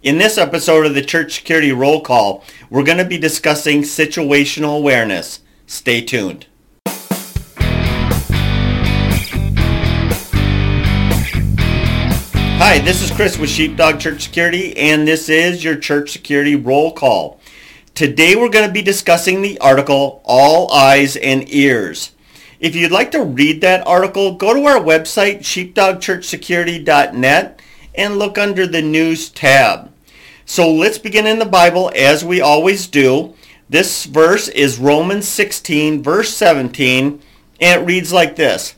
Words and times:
In 0.00 0.18
this 0.18 0.38
episode 0.38 0.86
of 0.86 0.94
the 0.94 1.02
Church 1.02 1.34
Security 1.34 1.72
Roll 1.72 2.00
Call, 2.00 2.44
we're 2.70 2.84
going 2.84 2.98
to 2.98 3.04
be 3.04 3.18
discussing 3.18 3.82
situational 3.82 4.78
awareness. 4.78 5.40
Stay 5.66 6.00
tuned. 6.00 6.46
Hi, 12.60 12.78
this 12.78 13.02
is 13.02 13.10
Chris 13.10 13.38
with 13.38 13.50
Sheepdog 13.50 13.98
Church 13.98 14.22
Security, 14.22 14.76
and 14.76 15.08
this 15.08 15.28
is 15.28 15.64
your 15.64 15.74
Church 15.74 16.12
Security 16.12 16.54
Roll 16.54 16.92
Call. 16.92 17.40
Today 17.96 18.36
we're 18.36 18.50
going 18.50 18.68
to 18.68 18.72
be 18.72 18.82
discussing 18.82 19.42
the 19.42 19.58
article 19.58 20.22
All 20.24 20.72
Eyes 20.72 21.16
and 21.16 21.52
Ears. 21.52 22.12
If 22.60 22.76
you'd 22.76 22.92
like 22.92 23.10
to 23.10 23.24
read 23.24 23.62
that 23.62 23.84
article, 23.84 24.36
go 24.36 24.54
to 24.54 24.64
our 24.64 24.78
website, 24.78 25.40
sheepdogchurchsecurity.net, 25.40 27.62
and 27.96 28.16
look 28.16 28.38
under 28.38 28.64
the 28.64 28.82
News 28.82 29.28
tab. 29.28 29.87
So 30.50 30.72
let's 30.72 30.96
begin 30.96 31.26
in 31.26 31.38
the 31.38 31.44
Bible 31.44 31.92
as 31.94 32.24
we 32.24 32.40
always 32.40 32.86
do. 32.86 33.34
This 33.68 34.06
verse 34.06 34.48
is 34.48 34.78
Romans 34.78 35.28
16, 35.28 36.02
verse 36.02 36.32
17, 36.34 37.20
and 37.60 37.82
it 37.82 37.84
reads 37.84 38.14
like 38.14 38.36
this. 38.36 38.74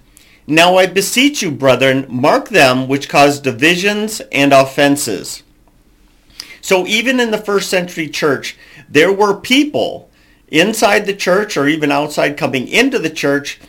Now 0.48 0.78
I 0.78 0.86
beseech 0.86 1.42
you, 1.42 1.52
brethren, 1.52 2.06
mark 2.08 2.48
them 2.48 2.88
which 2.88 3.08
cause 3.08 3.38
divisions 3.38 4.20
and 4.32 4.52
offenses. 4.52 5.44
So 6.60 6.88
even 6.88 7.20
in 7.20 7.30
the 7.30 7.38
first 7.38 7.70
century 7.70 8.08
church, 8.08 8.58
there 8.88 9.12
were 9.12 9.36
people 9.38 10.10
inside 10.48 11.06
the 11.06 11.14
church 11.14 11.56
or 11.56 11.68
even 11.68 11.92
outside 11.92 12.36
coming 12.36 12.66
into 12.66 12.98
the 12.98 13.10
church 13.10 13.60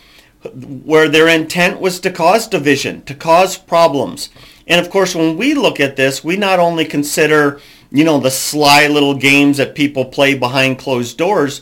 where 0.83 1.07
their 1.07 1.27
intent 1.27 1.79
was 1.79 1.99
to 1.99 2.09
cause 2.09 2.47
division, 2.47 3.03
to 3.03 3.13
cause 3.13 3.59
problems. 3.59 4.31
And 4.65 4.83
of 4.83 4.91
course, 4.91 5.13
when 5.13 5.37
we 5.37 5.53
look 5.53 5.79
at 5.79 5.97
this, 5.97 6.23
we 6.23 6.35
not 6.35 6.59
only 6.59 6.85
consider, 6.85 7.61
you 7.91 8.03
know, 8.03 8.19
the 8.19 8.31
sly 8.31 8.87
little 8.87 9.13
games 9.13 9.57
that 9.57 9.75
people 9.75 10.05
play 10.05 10.33
behind 10.33 10.79
closed 10.79 11.17
doors, 11.17 11.61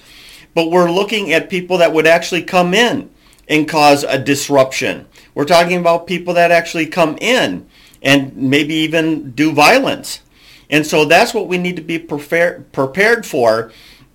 but 0.54 0.70
we're 0.70 0.92
looking 0.92 1.34
at 1.34 1.50
people 1.50 1.78
that 1.80 1.94
would 1.94 2.08
actually 2.08 2.44
come 2.44 2.74
in 2.74 3.10
and 3.48 3.68
cause 3.68 4.04
a 4.04 4.20
disruption. 4.20 5.08
We're 5.34 5.46
talking 5.46 5.80
about 5.80 6.08
people 6.08 6.36
that 6.36 6.52
actually 6.52 6.86
come 6.86 7.18
in 7.20 7.68
and 8.02 8.36
maybe 8.36 8.76
even 8.76 9.32
do 9.32 9.52
violence. 9.52 10.22
And 10.70 10.86
so 10.86 11.06
that's 11.06 11.34
what 11.34 11.48
we 11.48 11.58
need 11.58 11.76
to 11.78 11.82
be 11.82 11.98
prepared 11.98 12.72
prepared 12.72 13.26
for. 13.26 13.72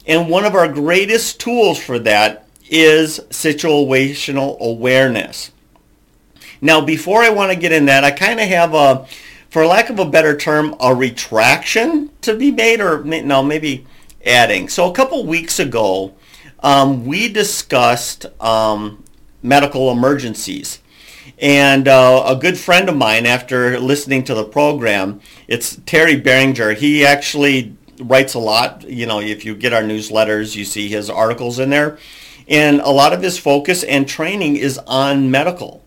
And 0.06 0.28
one 0.28 0.44
of 0.44 0.54
our 0.54 0.68
greatest 0.68 1.40
tools 1.40 1.78
for 1.78 1.98
that 2.00 2.46
is 2.70 3.20
situational 3.30 4.58
awareness. 4.60 5.50
Now, 6.60 6.80
before 6.80 7.22
I 7.22 7.30
want 7.30 7.52
to 7.52 7.58
get 7.58 7.72
in 7.72 7.86
that, 7.86 8.04
I 8.04 8.10
kind 8.10 8.40
of 8.40 8.48
have 8.48 8.74
a, 8.74 9.06
for 9.54 9.64
lack 9.64 9.88
of 9.88 10.00
a 10.00 10.04
better 10.04 10.36
term, 10.36 10.74
a 10.80 10.92
retraction 10.92 12.10
to 12.22 12.34
be 12.34 12.50
made, 12.50 12.80
or 12.80 13.04
no, 13.04 13.40
maybe 13.40 13.86
adding. 14.26 14.68
So 14.68 14.90
a 14.90 14.92
couple 14.92 15.24
weeks 15.26 15.60
ago, 15.60 16.12
um, 16.58 17.06
we 17.06 17.28
discussed 17.28 18.26
um, 18.42 19.04
medical 19.44 19.92
emergencies. 19.92 20.80
And 21.38 21.86
uh, 21.86 22.24
a 22.26 22.34
good 22.34 22.58
friend 22.58 22.88
of 22.88 22.96
mine, 22.96 23.26
after 23.26 23.78
listening 23.78 24.24
to 24.24 24.34
the 24.34 24.42
program, 24.42 25.20
it's 25.46 25.78
Terry 25.86 26.16
Beringer. 26.16 26.72
He 26.72 27.06
actually 27.06 27.76
writes 28.00 28.34
a 28.34 28.40
lot. 28.40 28.82
You 28.82 29.06
know, 29.06 29.20
if 29.20 29.44
you 29.44 29.54
get 29.54 29.72
our 29.72 29.82
newsletters, 29.82 30.56
you 30.56 30.64
see 30.64 30.88
his 30.88 31.08
articles 31.08 31.60
in 31.60 31.70
there. 31.70 31.96
And 32.48 32.80
a 32.80 32.90
lot 32.90 33.12
of 33.12 33.22
his 33.22 33.38
focus 33.38 33.84
and 33.84 34.08
training 34.08 34.56
is 34.56 34.78
on 34.78 35.30
medical. 35.30 35.83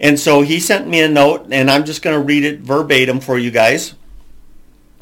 And 0.00 0.18
so 0.18 0.42
he 0.42 0.60
sent 0.60 0.86
me 0.86 1.00
a 1.00 1.08
note, 1.08 1.48
and 1.50 1.70
I'm 1.70 1.84
just 1.84 2.02
going 2.02 2.18
to 2.18 2.24
read 2.24 2.44
it 2.44 2.60
verbatim 2.60 3.20
for 3.20 3.38
you 3.38 3.50
guys. 3.50 3.94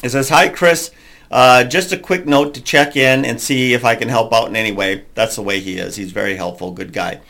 It 0.03 0.11
says, 0.11 0.29
Hi, 0.31 0.49
Chris. 0.49 0.91
Uh, 1.31 1.65
just 1.65 1.93
a 1.93 1.99
quick 1.99 2.25
note 2.25 2.55
to 2.55 2.63
check 2.63 2.97
in 2.97 3.25
and 3.25 3.41
see 3.41 3.75
if 3.75 3.85
I 3.85 3.97
can 3.97 4.09
help 4.09 4.33
out 4.33 4.49
in 4.49 4.57
any 4.57 4.73
way. 4.73 5.05
That's 5.15 5.37
the 5.37 5.43
way 5.43 5.61
he 5.61 5.77
is. 5.77 5.97
He's 5.97 6.13
very 6.13 6.37
helpful, 6.37 6.71
good 6.71 6.93
guy. 6.93 7.21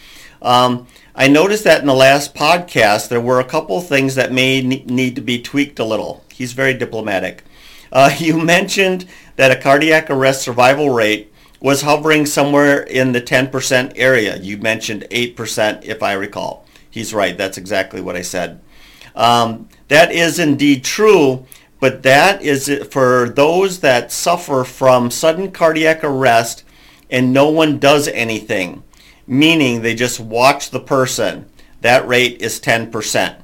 Um, 0.43 0.87
I 1.15 1.29
noticed 1.29 1.65
that 1.65 1.81
in 1.81 1.87
the 1.87 1.95
last 1.95 2.35
podcast, 2.35 3.09
there 3.09 3.21
were 3.21 3.41
a 3.41 3.45
couple 3.45 3.81
things 3.81 4.17
that 4.17 4.33
may 4.33 4.61
need 4.61 5.15
to 5.17 5.23
be 5.23 5.41
tweaked 5.41 5.79
a 5.79 5.85
little. 5.85 6.23
He's 6.31 6.53
very 6.53 6.75
diplomatic. 6.75 7.43
Uh, 7.91 8.15
you 8.19 8.39
mentioned 8.39 9.07
that 9.37 9.51
a 9.51 9.61
cardiac 9.61 10.11
arrest 10.11 10.43
survival 10.43 10.91
rate 10.91 11.33
was 11.59 11.83
hovering 11.83 12.27
somewhere 12.27 12.83
in 12.83 13.13
the 13.13 13.21
10% 13.23 13.93
area. 13.97 14.37
You 14.37 14.59
mentioned 14.59 15.07
8% 15.11 15.85
if 15.85 16.03
I 16.03 16.13
recall. 16.13 16.66
He's 16.97 17.15
right. 17.15 17.37
That's 17.37 17.59
exactly 17.59 18.01
what 18.01 18.17
I 18.17 18.23
said. 18.23 18.61
Um, 19.15 19.69
that 19.89 20.13
is 20.13 20.39
indeed 20.39 20.85
true, 20.85 21.47
but 21.81 22.03
that 22.03 22.43
is 22.43 22.69
for 22.91 23.29
those 23.29 23.81
that 23.81 24.11
suffer 24.11 24.65
from 24.65 25.11
sudden 25.11 25.53
cardiac 25.53 26.03
arrest 26.03 26.65
and 27.11 27.33
no 27.33 27.49
one 27.49 27.79
does 27.79 28.09
anything 28.09 28.83
meaning 29.27 29.83
they 29.83 29.95
just 29.95 30.21
watch 30.21 30.71
the 30.71 30.81
person. 30.81 31.47
That 31.81 32.07
rate 32.07 32.41
is 32.41 32.61
10%. 32.61 33.37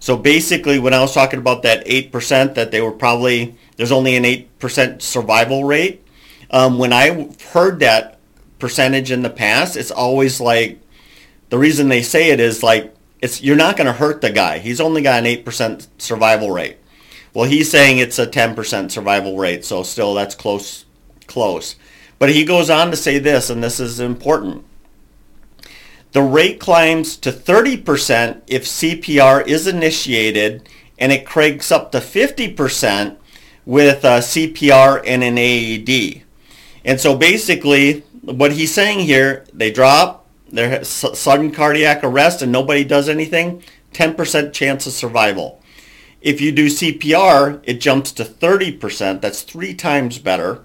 So 0.00 0.16
basically, 0.16 0.78
when 0.78 0.94
I 0.94 1.00
was 1.00 1.14
talking 1.14 1.38
about 1.38 1.62
that 1.62 1.86
8%, 1.86 2.54
that 2.54 2.70
they 2.70 2.80
were 2.80 2.92
probably, 2.92 3.56
there's 3.76 3.92
only 3.92 4.16
an 4.16 4.24
8% 4.24 5.02
survival 5.02 5.64
rate. 5.64 6.04
Um, 6.50 6.78
when 6.78 6.92
I 6.92 7.30
heard 7.52 7.80
that 7.80 8.18
percentage 8.58 9.10
in 9.10 9.22
the 9.22 9.30
past, 9.30 9.76
it's 9.76 9.90
always 9.90 10.40
like, 10.40 10.80
the 11.50 11.58
reason 11.58 11.88
they 11.88 12.02
say 12.02 12.30
it 12.30 12.40
is 12.40 12.62
like, 12.62 12.94
it's 13.20 13.42
you're 13.42 13.56
not 13.56 13.76
going 13.76 13.86
to 13.86 13.92
hurt 13.92 14.20
the 14.20 14.30
guy. 14.30 14.58
He's 14.58 14.80
only 14.80 15.02
got 15.02 15.24
an 15.24 15.24
8% 15.24 15.86
survival 15.98 16.50
rate. 16.50 16.78
Well, 17.34 17.48
he's 17.48 17.70
saying 17.70 17.98
it's 17.98 18.18
a 18.18 18.26
10% 18.26 18.90
survival 18.90 19.36
rate, 19.36 19.64
so 19.64 19.82
still 19.82 20.14
that's 20.14 20.34
close, 20.34 20.86
close. 21.26 21.76
But 22.18 22.30
he 22.30 22.44
goes 22.44 22.70
on 22.70 22.90
to 22.90 22.96
say 22.96 23.18
this, 23.18 23.50
and 23.50 23.62
this 23.62 23.78
is 23.78 24.00
important. 24.00 24.64
The 26.12 26.22
rate 26.22 26.58
climbs 26.58 27.16
to 27.18 27.30
30% 27.30 28.42
if 28.46 28.64
CPR 28.64 29.46
is 29.46 29.66
initiated, 29.66 30.68
and 30.98 31.12
it 31.12 31.26
cranks 31.26 31.70
up 31.70 31.92
to 31.92 31.98
50% 31.98 33.16
with 33.66 34.04
uh, 34.04 34.20
CPR 34.20 35.02
and 35.06 35.22
an 35.22 35.36
AED. 35.38 36.22
And 36.84 36.98
so 36.98 37.14
basically, 37.14 38.00
what 38.22 38.52
he's 38.52 38.72
saying 38.72 39.00
here, 39.00 39.44
they 39.52 39.70
drop, 39.70 40.17
their 40.50 40.84
sudden 40.84 41.50
cardiac 41.50 42.02
arrest, 42.02 42.42
and 42.42 42.50
nobody 42.50 42.84
does 42.84 43.08
anything, 43.08 43.62
10% 43.92 44.52
chance 44.52 44.86
of 44.86 44.92
survival. 44.92 45.62
If 46.20 46.40
you 46.40 46.52
do 46.52 46.66
CPR, 46.66 47.60
it 47.64 47.80
jumps 47.80 48.12
to 48.12 48.24
30%. 48.24 49.20
That's 49.20 49.42
three 49.42 49.74
times 49.74 50.18
better. 50.18 50.64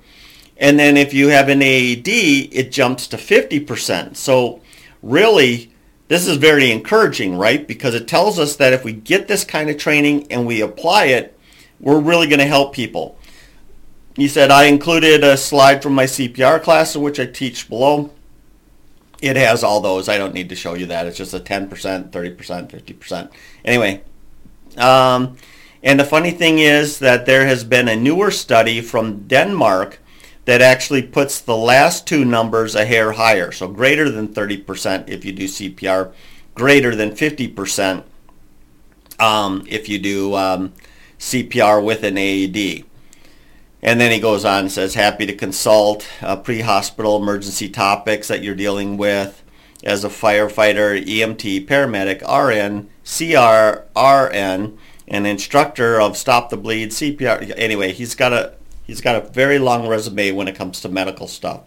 And 0.58 0.80
then 0.80 0.98
if 0.98 1.14
you 1.14 1.30
have 1.30 1.50
an 1.50 1.62
AED, 1.62 2.08
it 2.08 2.72
jumps 2.72 3.08
to 3.08 3.18
50%. 3.18 4.16
So 4.16 4.62
really, 5.02 5.72
this 6.08 6.28
is 6.28 6.38
very 6.38 6.72
encouraging, 6.72 7.38
right? 7.38 7.68
Because 7.68 7.96
it 7.96 8.08
tells 8.08 8.40
us 8.40 8.56
that 8.56 8.74
if 8.74 8.84
we 8.84 8.94
get 8.94 9.28
this 9.28 9.44
kind 9.44 9.70
of 9.70 9.78
training 9.78 10.32
and 10.32 10.46
we 10.46 10.62
apply 10.62 11.06
it, 11.06 11.38
we're 11.80 12.00
really 12.00 12.28
going 12.28 12.40
to 12.40 12.46
help 12.46 12.74
people. 12.74 13.18
He 14.16 14.28
said, 14.28 14.52
I 14.52 14.66
included 14.66 15.24
a 15.24 15.38
slide 15.38 15.82
from 15.82 15.94
my 15.94 16.06
CPR 16.06 16.62
class, 16.62 16.96
which 16.96 17.20
I 17.20 17.26
teach 17.26 17.68
below. 17.68 18.12
It 19.24 19.38
has 19.38 19.64
all 19.64 19.80
those. 19.80 20.10
I 20.10 20.18
don't 20.18 20.34
need 20.34 20.50
to 20.50 20.56
show 20.56 20.74
you 20.74 20.86
that. 20.88 21.08
It's 21.08 21.16
just 21.16 21.34
a 21.34 21.40
10%, 21.40 21.70
30%, 21.70 22.12
50%. 22.12 23.32
Anyway, 23.64 24.04
um, 24.78 25.38
and 25.82 25.98
the 25.98 26.04
funny 26.04 26.32
thing 26.32 26.60
is 26.60 27.00
that 27.00 27.26
there 27.26 27.46
has 27.46 27.64
been 27.64 27.88
a 27.88 27.96
newer 27.96 28.32
study 28.32 28.82
from 28.82 29.26
Denmark 29.28 30.00
that 30.44 30.62
actually 30.62 31.04
puts 31.04 31.40
the 31.40 31.56
last 31.56 32.06
two 32.06 32.26
numbers 32.26 32.76
a 32.76 32.84
hair 32.84 33.14
higher. 33.14 33.54
So 33.54 33.70
greater 33.70 34.10
than 34.10 34.28
30% 34.28 35.08
if 35.08 35.24
you 35.24 35.32
do 35.32 35.46
CPR, 35.46 36.12
greater 36.54 36.94
than 36.94 37.12
50% 37.12 38.04
um, 39.22 39.64
if 39.70 39.88
you 39.88 40.00
do 40.00 40.36
um, 40.36 40.74
CPR 41.18 41.82
with 41.82 42.04
an 42.04 42.18
AED. 42.18 42.84
And 43.84 44.00
then 44.00 44.12
he 44.12 44.20
goes 44.20 44.46
on 44.46 44.62
and 44.62 44.72
says, 44.72 44.96
happy 44.96 45.28
to 45.28 45.36
consult 45.36 46.08
uh, 46.22 46.38
pre-hospital 46.38 47.18
emergency 47.22 47.70
topics 47.70 48.30
that 48.30 48.42
you're 48.42 48.56
dealing 48.56 48.98
with 48.98 49.44
as 49.84 50.04
a 50.04 50.10
firefighter, 50.10 51.06
EMT, 51.06 51.68
paramedic, 51.68 52.22
RN, 52.24 52.90
CR, 53.04 53.84
RN, 54.00 54.78
an 55.08 55.26
instructor 55.26 56.00
of 56.00 56.18
Stop 56.18 56.50
the 56.50 56.58
Bleed, 56.58 56.90
CPR. 56.90 57.54
Anyway, 57.58 57.92
he's 57.92 58.16
got 58.16 58.34
a 58.34 58.54
He's 58.86 59.02
got 59.02 59.16
a 59.16 59.30
very 59.30 59.60
long 59.60 59.88
resume 59.88 60.32
when 60.32 60.48
it 60.48 60.56
comes 60.56 60.82
to 60.82 60.90
medical 60.90 61.28
stuff. 61.28 61.62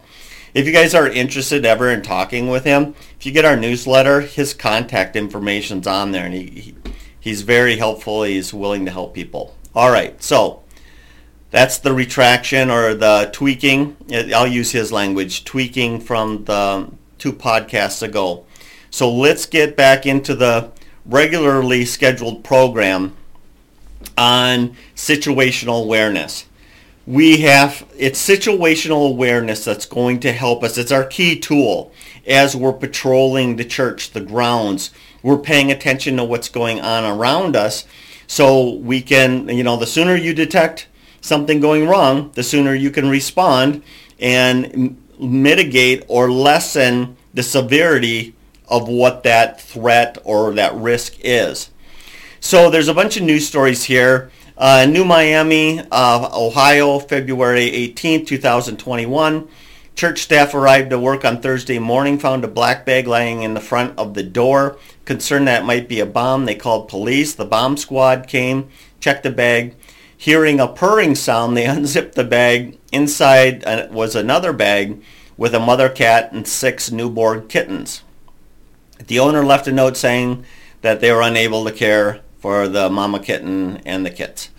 If 0.54 0.66
you 0.66 0.72
guys 0.72 0.94
are 0.94 1.08
interested 1.08 1.66
ever 1.66 1.90
in 1.90 2.02
talking 2.02 2.48
with 2.48 2.64
him, 2.64 2.94
if 3.18 3.26
you 3.26 3.32
get 3.32 3.44
our 3.44 3.56
newsletter, 3.56 4.20
his 4.20 4.54
contact 4.54 5.16
information's 5.16 5.86
on 5.86 6.12
there, 6.12 6.24
and 6.24 6.34
he, 6.34 6.46
he 6.48 6.74
he's 7.18 7.42
very 7.42 7.76
helpful. 7.76 8.22
He's 8.22 8.54
willing 8.54 8.84
to 8.84 8.90
help 8.90 9.14
people. 9.14 9.54
All 9.74 9.90
right, 9.90 10.22
so 10.22 10.62
that's 11.56 11.78
the 11.78 11.94
retraction 11.94 12.70
or 12.70 12.92
the 12.92 13.30
tweaking. 13.32 13.96
I'll 14.12 14.46
use 14.46 14.72
his 14.72 14.92
language, 14.92 15.42
tweaking 15.44 16.00
from 16.00 16.44
the 16.44 16.90
two 17.16 17.32
podcasts 17.32 18.02
ago. 18.02 18.44
So 18.90 19.10
let's 19.10 19.46
get 19.46 19.74
back 19.74 20.04
into 20.04 20.34
the 20.34 20.70
regularly 21.06 21.86
scheduled 21.86 22.44
program 22.44 23.16
on 24.18 24.76
situational 24.94 25.82
awareness. 25.82 26.44
we 27.06 27.38
have 27.38 27.86
it's 27.96 28.20
situational 28.26 29.08
awareness 29.08 29.64
that's 29.64 29.86
going 29.86 30.18
to 30.20 30.32
help 30.32 30.64
us. 30.64 30.76
It's 30.76 30.90
our 30.90 31.04
key 31.04 31.38
tool 31.38 31.92
as 32.26 32.56
we're 32.56 32.72
patrolling 32.72 33.56
the 33.56 33.64
church, 33.64 34.10
the 34.10 34.20
grounds. 34.20 34.90
We're 35.22 35.38
paying 35.38 35.70
attention 35.70 36.16
to 36.16 36.24
what's 36.24 36.48
going 36.48 36.80
on 36.80 37.04
around 37.04 37.54
us 37.54 37.86
so 38.26 38.74
we 38.74 39.00
can, 39.00 39.48
you 39.48 39.62
know, 39.62 39.76
the 39.76 39.86
sooner 39.86 40.16
you 40.16 40.34
detect 40.34 40.88
something 41.26 41.60
going 41.60 41.88
wrong, 41.88 42.30
the 42.34 42.42
sooner 42.42 42.74
you 42.74 42.90
can 42.90 43.08
respond 43.08 43.82
and 44.18 44.96
mitigate 45.18 46.04
or 46.08 46.30
lessen 46.30 47.16
the 47.34 47.42
severity 47.42 48.34
of 48.68 48.88
what 48.88 49.22
that 49.22 49.60
threat 49.60 50.18
or 50.24 50.52
that 50.54 50.74
risk 50.74 51.14
is. 51.20 51.70
So 52.40 52.70
there's 52.70 52.88
a 52.88 52.94
bunch 52.94 53.16
of 53.16 53.22
news 53.22 53.46
stories 53.46 53.84
here. 53.84 54.30
Uh, 54.58 54.86
New 54.88 55.04
Miami, 55.04 55.80
uh, 55.90 56.30
Ohio, 56.32 56.98
February 56.98 57.64
18, 57.64 58.24
2021. 58.24 59.48
Church 59.94 60.20
staff 60.20 60.54
arrived 60.54 60.90
to 60.90 60.98
work 60.98 61.24
on 61.24 61.40
Thursday 61.40 61.78
morning, 61.78 62.18
found 62.18 62.44
a 62.44 62.48
black 62.48 62.84
bag 62.84 63.06
lying 63.06 63.42
in 63.42 63.54
the 63.54 63.60
front 63.60 63.98
of 63.98 64.14
the 64.14 64.22
door. 64.22 64.78
Concerned 65.04 65.48
that 65.48 65.62
it 65.62 65.66
might 65.66 65.88
be 65.88 66.00
a 66.00 66.06
bomb, 66.06 66.44
they 66.44 66.54
called 66.54 66.88
police. 66.88 67.34
The 67.34 67.44
bomb 67.44 67.76
squad 67.76 68.28
came, 68.28 68.68
checked 69.00 69.22
the 69.22 69.30
bag. 69.30 69.74
Hearing 70.16 70.60
a 70.60 70.68
purring 70.68 71.14
sound, 71.14 71.56
they 71.56 71.66
unzipped 71.66 72.14
the 72.14 72.24
bag. 72.24 72.78
Inside 72.92 73.64
uh, 73.64 73.88
was 73.90 74.14
another 74.14 74.52
bag 74.52 75.02
with 75.36 75.54
a 75.54 75.60
mother 75.60 75.88
cat 75.88 76.32
and 76.32 76.46
six 76.46 76.90
newborn 76.90 77.48
kittens. 77.48 78.02
The 79.06 79.18
owner 79.18 79.44
left 79.44 79.68
a 79.68 79.72
note 79.72 79.96
saying 79.96 80.44
that 80.80 81.00
they 81.00 81.12
were 81.12 81.22
unable 81.22 81.64
to 81.64 81.72
care 81.72 82.20
for 82.38 82.68
the 82.68 82.88
mama 82.88 83.20
kitten 83.20 83.78
and 83.84 84.06
the 84.06 84.10
kits. 84.10 84.50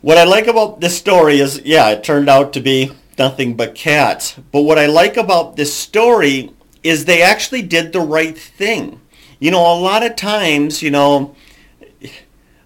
What 0.00 0.16
I 0.16 0.24
like 0.24 0.46
about 0.46 0.80
this 0.80 0.96
story 0.96 1.40
is, 1.40 1.60
yeah, 1.64 1.90
it 1.90 2.02
turned 2.02 2.28
out 2.30 2.54
to 2.54 2.60
be 2.60 2.92
nothing 3.18 3.54
but 3.54 3.74
cats. 3.74 4.34
But 4.50 4.62
what 4.62 4.78
I 4.78 4.86
like 4.86 5.18
about 5.18 5.56
this 5.56 5.74
story 5.74 6.52
is 6.82 7.04
they 7.04 7.20
actually 7.20 7.62
did 7.62 7.92
the 7.92 8.00
right 8.00 8.36
thing. 8.36 9.00
You 9.38 9.50
know, 9.50 9.60
a 9.60 9.76
lot 9.78 10.02
of 10.02 10.16
times, 10.16 10.82
you 10.82 10.90
know, 10.90 11.34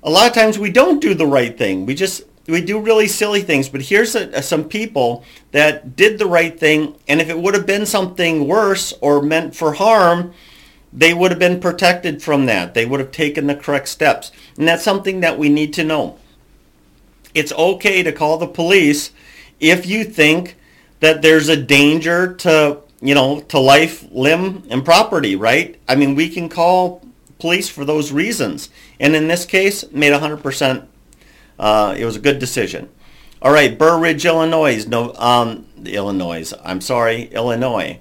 a 0.05 0.11
lot 0.11 0.29
of 0.29 0.35
times 0.35 0.59
we 0.59 0.71
don't 0.71 1.01
do 1.01 1.15
the 1.15 1.27
right 1.27 1.57
thing. 1.57 1.87
We 1.87 1.95
just 1.95 2.23
we 2.47 2.61
do 2.61 2.79
really 2.79 3.09
silly 3.09 3.41
things. 3.41 3.71
But 3.71 3.83
here's 3.83 4.15
a, 4.15 4.29
a, 4.29 4.43
some 4.43 4.65
people 4.65 5.25
that 5.53 5.97
did 5.97 6.19
the 6.19 6.27
right 6.27 6.59
thing, 6.59 6.95
and 7.09 7.21
if 7.21 7.31
it 7.31 7.39
would 7.39 7.55
have 7.55 7.67
been 7.67 7.87
something 7.87 8.47
worse 8.47 8.93
or 9.01 9.23
meant 9.23 9.57
for 9.57 9.73
harm, 9.73 10.35
they 10.93 11.15
would 11.15 11.31
have 11.31 11.41
been 11.41 11.59
protected 11.59 12.23
from 12.23 12.47
that. 12.47 12.75
They 12.75 12.85
would 12.85 13.01
have 13.01 13.11
taken 13.11 13.47
the 13.47 13.57
correct 13.57 13.89
steps. 13.89 14.31
And 14.59 14.69
that's 14.69 14.85
something 14.85 15.21
that 15.21 15.39
we 15.39 15.49
need 15.49 15.73
to 15.75 15.85
know. 15.85 16.19
It's 17.35 17.53
okay 17.53 18.03
to 18.03 18.13
call 18.13 18.39
the 18.39 18.47
police 18.47 19.11
if 19.59 19.87
you 19.87 20.05
think 20.05 20.57
that 21.01 21.23
there's 21.23 21.49
a 21.49 21.57
danger 21.57 22.35
to, 22.35 22.79
you 23.01 23.15
know, 23.15 23.41
to 23.41 23.59
life, 23.59 24.07
limb, 24.13 24.65
and 24.71 24.85
property, 24.85 25.35
right? 25.35 25.81
I 25.89 25.97
mean, 25.97 26.15
we 26.15 26.29
can 26.29 26.49
call 26.49 27.04
police 27.39 27.69
for 27.69 27.85
those 27.85 28.13
reasons. 28.13 28.71
And 29.01 29.15
in 29.15 29.29
this 29.29 29.45
case, 29.45 29.91
made 29.91 30.13
100%, 30.13 30.87
uh, 31.59 31.95
it 31.97 32.05
was 32.05 32.17
a 32.17 32.21
good 32.21 32.39
decision. 32.39 32.89
All 33.43 33.53
right, 33.53 33.79
Burr 33.79 33.99
Ridge, 33.99 34.25
Illinois, 34.25 34.87
no, 34.87 35.13
um, 35.15 35.67
Illinois, 35.85 36.53
I'm 36.65 36.81
sorry, 36.81 37.25
Illinois. 37.25 38.01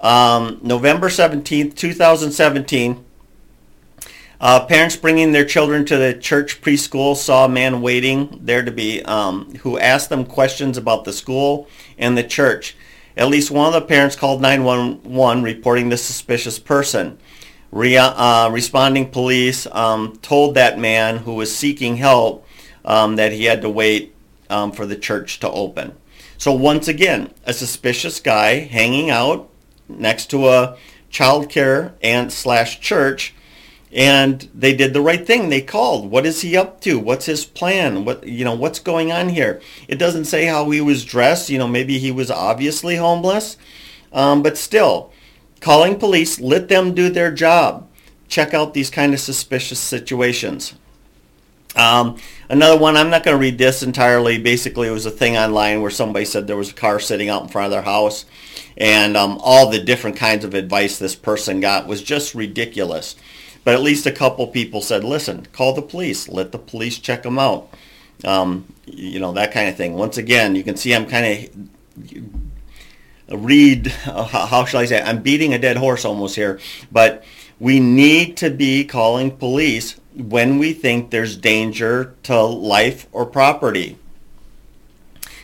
Um, 0.00 0.60
November 0.62 1.08
17th, 1.08 1.74
2017, 1.74 3.04
uh, 4.40 4.66
parents 4.66 4.94
bringing 4.96 5.32
their 5.32 5.44
children 5.44 5.84
to 5.86 5.96
the 5.96 6.12
church 6.12 6.60
preschool 6.60 7.16
saw 7.16 7.46
a 7.46 7.48
man 7.48 7.80
waiting 7.80 8.38
there 8.42 8.62
to 8.62 8.70
be, 8.70 9.02
um, 9.04 9.54
who 9.62 9.78
asked 9.78 10.10
them 10.10 10.24
questions 10.26 10.76
about 10.76 11.04
the 11.04 11.12
school 11.12 11.66
and 11.96 12.18
the 12.18 12.22
church. 12.22 12.76
At 13.16 13.28
least 13.28 13.50
one 13.50 13.68
of 13.68 13.72
the 13.72 13.80
parents 13.80 14.16
called 14.16 14.42
911 14.42 15.42
reporting 15.42 15.88
the 15.88 15.96
suspicious 15.96 16.58
person. 16.58 17.18
Re- 17.74 17.96
uh, 17.96 18.50
responding 18.50 19.10
police 19.10 19.66
um, 19.72 20.16
told 20.22 20.54
that 20.54 20.78
man 20.78 21.18
who 21.18 21.34
was 21.34 21.54
seeking 21.54 21.96
help 21.96 22.46
um, 22.84 23.16
that 23.16 23.32
he 23.32 23.46
had 23.46 23.62
to 23.62 23.68
wait 23.68 24.14
um, 24.48 24.70
for 24.70 24.86
the 24.86 24.94
church 24.94 25.40
to 25.40 25.50
open. 25.50 25.92
So 26.38 26.52
once 26.52 26.86
again, 26.86 27.32
a 27.44 27.52
suspicious 27.52 28.20
guy 28.20 28.60
hanging 28.60 29.10
out 29.10 29.50
next 29.88 30.26
to 30.26 30.48
a 30.48 30.76
child 31.10 31.50
care 31.50 31.94
and 32.00 32.32
slash 32.32 32.78
church 32.78 33.34
and 33.92 34.48
they 34.54 34.74
did 34.74 34.92
the 34.92 35.00
right 35.00 35.26
thing. 35.26 35.48
They 35.48 35.60
called. 35.60 36.10
What 36.10 36.26
is 36.26 36.42
he 36.42 36.56
up 36.56 36.80
to? 36.82 36.98
What's 36.98 37.26
his 37.26 37.44
plan? 37.44 38.04
What 38.04 38.24
you 38.26 38.44
know 38.44 38.54
what's 38.54 38.78
going 38.78 39.10
on 39.10 39.30
here? 39.30 39.60
It 39.88 39.98
doesn't 39.98 40.26
say 40.26 40.46
how 40.46 40.68
he 40.70 40.80
was 40.80 41.04
dressed. 41.04 41.50
You 41.50 41.58
know 41.58 41.68
maybe 41.68 41.98
he 41.98 42.12
was 42.12 42.30
obviously 42.30 42.96
homeless. 42.96 43.56
Um, 44.12 44.42
but 44.42 44.56
still 44.56 45.12
calling 45.64 45.98
police 45.98 46.38
let 46.40 46.68
them 46.68 46.94
do 46.94 47.08
their 47.08 47.32
job 47.32 47.88
check 48.28 48.52
out 48.52 48.74
these 48.74 48.90
kind 48.90 49.14
of 49.14 49.20
suspicious 49.20 49.80
situations 49.80 50.74
um, 51.76 52.18
another 52.48 52.78
one, 52.78 52.96
I'm 52.96 53.10
not 53.10 53.24
going 53.24 53.36
to 53.36 53.40
read 53.40 53.58
this 53.58 53.82
entirely. 53.82 54.38
Basically, 54.38 54.88
it 54.88 54.92
was 54.92 55.06
a 55.06 55.10
thing 55.10 55.36
online 55.36 55.82
where 55.82 55.90
somebody 55.90 56.24
said 56.24 56.46
there 56.46 56.56
was 56.56 56.70
a 56.70 56.74
car 56.74 57.00
sitting 57.00 57.28
out 57.28 57.42
in 57.42 57.48
front 57.48 57.66
of 57.66 57.72
their 57.72 57.82
house, 57.82 58.24
and 58.76 59.16
um, 59.16 59.38
all 59.42 59.70
the 59.70 59.82
different 59.82 60.16
kinds 60.16 60.44
of 60.44 60.54
advice 60.54 60.98
this 60.98 61.16
person 61.16 61.60
got 61.60 61.86
was 61.86 62.02
just 62.02 62.34
ridiculous. 62.34 63.16
But 63.64 63.74
at 63.74 63.82
least 63.82 64.06
a 64.06 64.12
couple 64.12 64.46
people 64.48 64.82
said, 64.82 65.04
listen, 65.04 65.46
call 65.52 65.72
the 65.72 65.82
police. 65.82 66.28
Let 66.28 66.52
the 66.52 66.58
police 66.58 66.98
check 66.98 67.22
them 67.22 67.38
out. 67.38 67.70
Um, 68.22 68.66
you 68.86 69.18
know, 69.18 69.32
that 69.32 69.52
kind 69.52 69.68
of 69.68 69.76
thing. 69.76 69.94
Once 69.94 70.18
again, 70.18 70.54
you 70.54 70.62
can 70.62 70.76
see 70.76 70.94
I'm 70.94 71.06
kind 71.06 71.26
of 71.26 72.30
read, 73.28 73.92
uh, 74.06 74.24
how 74.24 74.64
shall 74.64 74.80
I 74.80 74.86
say, 74.86 75.02
I'm 75.02 75.22
beating 75.22 75.54
a 75.54 75.58
dead 75.58 75.76
horse 75.76 76.04
almost 76.04 76.36
here. 76.36 76.60
But 76.90 77.24
we 77.58 77.80
need 77.80 78.36
to 78.38 78.50
be 78.50 78.84
calling 78.84 79.36
police 79.36 80.00
when 80.14 80.58
we 80.58 80.72
think 80.72 81.10
there's 81.10 81.36
danger 81.36 82.14
to 82.24 82.42
life 82.42 83.06
or 83.12 83.26
property. 83.26 83.98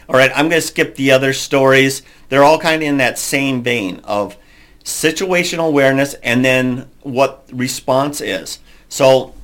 All 0.09 0.17
right, 0.17 0.31
I'm 0.35 0.49
going 0.49 0.61
to 0.61 0.67
skip 0.67 0.97
the 0.97 1.13
other 1.13 1.33
stories. 1.33 2.03
They're 2.29 2.43
all 2.43 2.59
kind 2.59 2.83
of 2.83 2.89
in 2.89 2.97
that 2.99 3.19
same 3.19 3.63
vein 3.63 4.01
of 4.05 4.37
situational 4.85 5.69
awareness 5.69 6.15
and 6.15 6.45
then 6.45 6.89
what 7.03 7.45
response 7.53 8.21
is. 8.21 8.59
So 8.89 9.35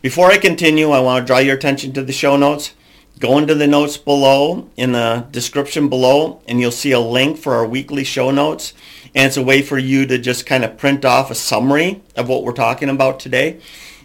before 0.00 0.30
I 0.30 0.38
continue, 0.38 0.90
I 0.90 1.00
want 1.00 1.22
to 1.22 1.26
draw 1.26 1.38
your 1.38 1.56
attention 1.56 1.92
to 1.92 2.02
the 2.02 2.12
show 2.12 2.36
notes. 2.36 2.72
Go 3.18 3.38
into 3.38 3.54
the 3.54 3.66
notes 3.66 3.96
below 3.96 4.68
in 4.76 4.92
the 4.92 5.26
description 5.30 5.88
below 5.88 6.42
and 6.48 6.60
you'll 6.60 6.70
see 6.70 6.92
a 6.92 7.00
link 7.00 7.38
for 7.38 7.54
our 7.54 7.66
weekly 7.66 8.04
show 8.04 8.30
notes. 8.30 8.74
And 9.14 9.26
it's 9.26 9.36
a 9.36 9.42
way 9.42 9.62
for 9.62 9.78
you 9.78 10.06
to 10.06 10.18
just 10.18 10.46
kind 10.46 10.64
of 10.64 10.76
print 10.76 11.04
off 11.04 11.30
a 11.30 11.34
summary 11.34 12.02
of 12.16 12.28
what 12.28 12.42
we're 12.42 12.52
talking 12.52 12.88
about 12.88 13.20
today. 13.20 13.60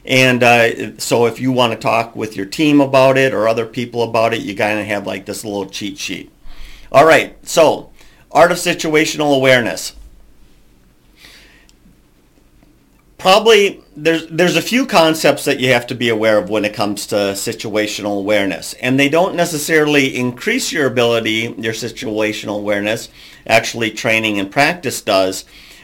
And 0.05 0.43
uh, 0.43 0.97
so 0.97 1.25
if 1.25 1.39
you 1.39 1.51
want 1.51 1.73
to 1.73 1.79
talk 1.79 2.15
with 2.15 2.37
your 2.37 2.45
team 2.45 2.79
about 2.79 3.17
it 3.17 3.33
or 3.33 3.47
other 3.47 3.65
people 3.65 4.03
about 4.03 4.33
it, 4.33 4.41
you 4.41 4.55
kind 4.55 4.79
of 4.79 4.85
have 4.85 5.05
like 5.05 5.25
this 5.25 5.43
little 5.43 5.65
cheat 5.65 5.97
sheet. 5.97 6.31
All 6.91 7.05
right, 7.05 7.37
so 7.47 7.91
art 8.31 8.51
of 8.51 8.57
situational 8.57 9.35
awareness. 9.35 9.95
Probably 13.19 13.83
there's 13.97 14.27
there's 14.27 14.55
a 14.55 14.61
few 14.61 14.85
concepts 14.85 15.43
that 15.43 15.59
you 15.59 15.73
have 15.73 15.85
to 15.87 15.95
be 15.95 16.07
aware 16.07 16.37
of 16.37 16.49
when 16.49 16.63
it 16.63 16.73
comes 16.73 17.05
to 17.07 17.15
situational 17.15 18.17
awareness, 18.17 18.73
and 18.75 18.97
they 18.97 19.09
don't 19.09 19.35
necessarily 19.35 20.15
increase 20.15 20.71
your 20.71 20.87
ability, 20.87 21.53
your 21.57 21.73
situational 21.73 22.59
awareness. 22.59 23.09
Actually, 23.45 23.91
training 23.91 24.39
and 24.39 24.49
practice 24.49 25.01
does, 25.01 25.43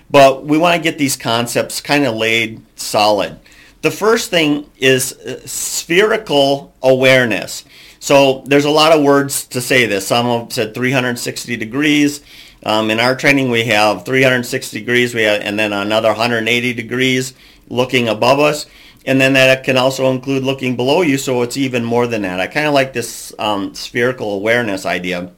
but 0.09 0.45
we 0.45 0.57
want 0.57 0.77
to 0.77 0.81
get 0.81 0.97
these 0.97 1.17
concepts 1.17 1.81
kind 1.81 2.05
of 2.05 2.15
laid 2.15 2.61
solid. 2.77 3.37
The 3.81 3.91
first 3.91 4.29
thing 4.29 4.69
is 4.77 5.11
uh, 5.11 5.45
spherical 5.45 6.73
awareness. 6.81 7.65
So 7.99 8.43
there's 8.45 8.65
a 8.65 8.69
lot 8.69 8.93
of 8.93 9.03
words 9.03 9.45
to 9.47 9.59
say 9.59 9.85
this. 9.85 10.07
Some 10.07 10.25
have 10.25 10.53
said 10.53 10.73
360 10.73 11.57
degrees. 11.57 12.21
Um, 12.65 12.89
in 12.89 12.99
our 12.99 13.15
training, 13.15 13.51
we 13.51 13.65
have 13.65 14.05
360 14.05 14.79
degrees, 14.79 15.13
we 15.13 15.21
have, 15.21 15.41
and 15.41 15.57
then 15.57 15.71
another 15.71 16.09
180 16.09 16.73
degrees 16.73 17.33
looking 17.69 18.07
above 18.07 18.39
us. 18.39 18.65
And 19.05 19.21
then 19.21 19.33
that 19.33 19.63
can 19.63 19.77
also 19.77 20.09
include 20.09 20.43
looking 20.43 20.75
below 20.75 21.03
you, 21.03 21.19
so 21.19 21.43
it's 21.43 21.57
even 21.57 21.83
more 21.83 22.07
than 22.07 22.23
that. 22.23 22.39
I 22.39 22.47
kind 22.47 22.65
of 22.65 22.73
like 22.73 22.93
this 22.93 23.33
um, 23.37 23.75
spherical 23.75 24.33
awareness 24.33 24.85
idea 24.85 25.31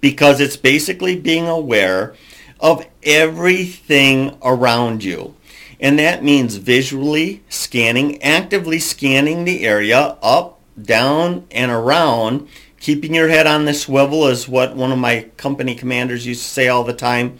because 0.00 0.40
it's 0.40 0.56
basically 0.56 1.20
being 1.20 1.46
aware 1.46 2.14
of 2.58 2.86
everything 3.02 4.38
around 4.42 5.04
you. 5.04 5.34
And 5.80 5.98
that 5.98 6.22
means 6.22 6.56
visually 6.56 7.42
scanning, 7.48 8.22
actively 8.22 8.78
scanning 8.78 9.44
the 9.44 9.66
area 9.66 10.16
up, 10.22 10.60
down, 10.80 11.46
and 11.50 11.70
around. 11.70 12.48
Keeping 12.80 13.14
your 13.14 13.28
head 13.28 13.46
on 13.46 13.66
the 13.66 13.74
swivel 13.74 14.26
is 14.26 14.48
what 14.48 14.74
one 14.74 14.90
of 14.90 14.98
my 14.98 15.28
company 15.36 15.74
commanders 15.74 16.26
used 16.26 16.42
to 16.42 16.48
say 16.48 16.66
all 16.66 16.82
the 16.82 16.94
time. 16.94 17.38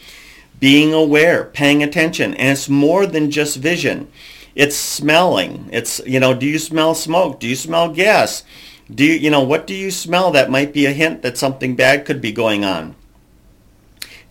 Being 0.61 0.92
aware, 0.92 1.47
paying 1.47 1.82
attention. 1.82 2.35
And 2.35 2.50
it's 2.50 2.68
more 2.68 3.06
than 3.06 3.30
just 3.30 3.56
vision. 3.56 4.12
It's 4.54 4.76
smelling. 4.76 5.70
It's, 5.73 5.99
you 6.04 6.20
know, 6.20 6.35
do 6.35 6.44
you 6.44 6.59
smell 6.59 6.94
smoke? 6.94 7.40
Do 7.40 7.49
you 7.49 7.56
smell 7.56 7.88
gas? 7.88 8.44
Do 8.94 9.02
you, 9.02 9.14
you 9.14 9.30
know, 9.30 9.42
what 9.42 9.66
do 9.66 9.75
you 9.75 9.90
smell 9.90 10.30
that 10.32 10.50
might 10.50 10.75
be 10.75 10.85
a 10.85 10.92
hint 10.92 11.23
that 11.23 11.38
something 11.38 11.75
bad 11.75 12.04
could 12.04 12.20
be 12.20 12.32
going 12.32 12.62
on? 12.62 12.94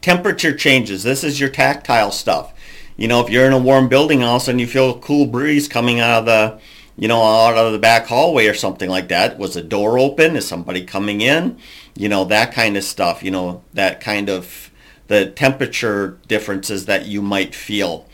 Temperature 0.02 0.56
changes. 0.56 1.02
This 1.02 1.24
is 1.24 1.40
your 1.40 1.50
tactile 1.50 2.12
stuff. 2.12 2.54
You 2.98 3.08
know, 3.08 3.22
if 3.22 3.32
you're 3.32 3.48
in 3.48 3.54
a 3.54 3.58
warm 3.58 3.90
building, 3.90 4.22
all 4.22 4.36
of 4.36 4.42
a 4.44 4.46
sudden 4.46 4.60
you 4.60 4.68
feel 4.68 4.92
a 4.92 5.00
cool 5.00 5.26
breeze 5.26 5.68
coming 5.68 6.00
out 6.00 6.20
of 6.20 6.26
the, 6.26 6.60
you 7.00 7.08
know, 7.08 7.24
out 7.24 7.58
of 7.58 7.72
the 7.72 7.80
back 7.80 8.08
hallway 8.08 8.48
or 8.48 8.54
something 8.54 8.90
like 8.90 9.08
that. 9.08 9.40
Was 9.40 9.54
the 9.54 9.62
door 9.62 9.98
open? 9.98 10.36
Is 10.36 10.46
somebody 10.46 10.84
coming 10.84 11.22
in? 11.22 11.58
You 11.96 12.10
know, 12.10 12.26
that 12.26 12.54
kind 12.54 12.76
of 12.76 12.84
stuff. 12.84 13.24
You 13.24 13.32
know, 13.32 13.64
that 13.74 14.02
kind 14.02 14.30
of 14.30 14.70
the 15.08 15.28
temperature 15.28 16.20
differences 16.28 16.88
that 16.88 17.06
you 17.06 17.22
might 17.22 17.56
feel. 17.56 18.06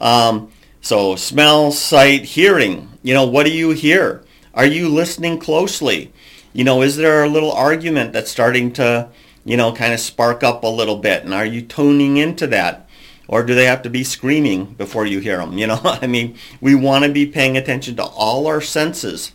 Um, 0.00 0.50
so 0.80 1.14
smell, 1.14 1.70
sight, 1.70 2.24
hearing. 2.24 2.90
You 3.04 3.14
know, 3.14 3.24
what 3.24 3.46
do 3.46 3.52
you 3.52 3.70
hear? 3.70 4.24
Are 4.54 4.66
you 4.66 4.88
listening 4.88 5.38
closely? 5.38 6.12
You 6.52 6.64
know, 6.64 6.82
is 6.82 6.96
there 6.96 7.22
a 7.22 7.28
little 7.28 7.52
argument 7.52 8.12
that's 8.12 8.30
starting 8.30 8.72
to, 8.72 9.08
you 9.44 9.56
know, 9.56 9.72
kind 9.72 9.94
of 9.94 10.00
spark 10.00 10.42
up 10.42 10.64
a 10.64 10.66
little 10.66 10.96
bit? 10.96 11.22
And 11.22 11.32
are 11.32 11.46
you 11.46 11.62
tuning 11.62 12.16
into 12.16 12.48
that? 12.48 12.81
Or 13.32 13.42
do 13.42 13.54
they 13.54 13.64
have 13.64 13.80
to 13.80 13.88
be 13.88 14.04
screaming 14.04 14.74
before 14.74 15.06
you 15.06 15.18
hear 15.18 15.38
them? 15.38 15.56
You 15.56 15.66
know, 15.66 15.80
I 15.84 16.06
mean, 16.06 16.36
we 16.60 16.74
want 16.74 17.06
to 17.06 17.10
be 17.10 17.24
paying 17.24 17.56
attention 17.56 17.96
to 17.96 18.04
all 18.04 18.46
our 18.46 18.60
senses. 18.60 19.32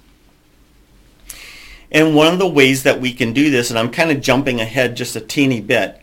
And 1.92 2.13
one 2.13 2.32
of 2.32 2.38
the 2.38 2.48
ways 2.48 2.84
that 2.84 3.01
we 3.01 3.12
can 3.12 3.34
do 3.34 3.50
this, 3.50 3.72
and 3.72 3.80
I'm 3.80 3.89
kind 3.89 4.12
of 4.12 4.22
jumping 4.22 4.62
ahead 4.62 4.96
just 4.96 5.16
a 5.16 5.20
teeny 5.20 5.62
bit, 5.62 6.00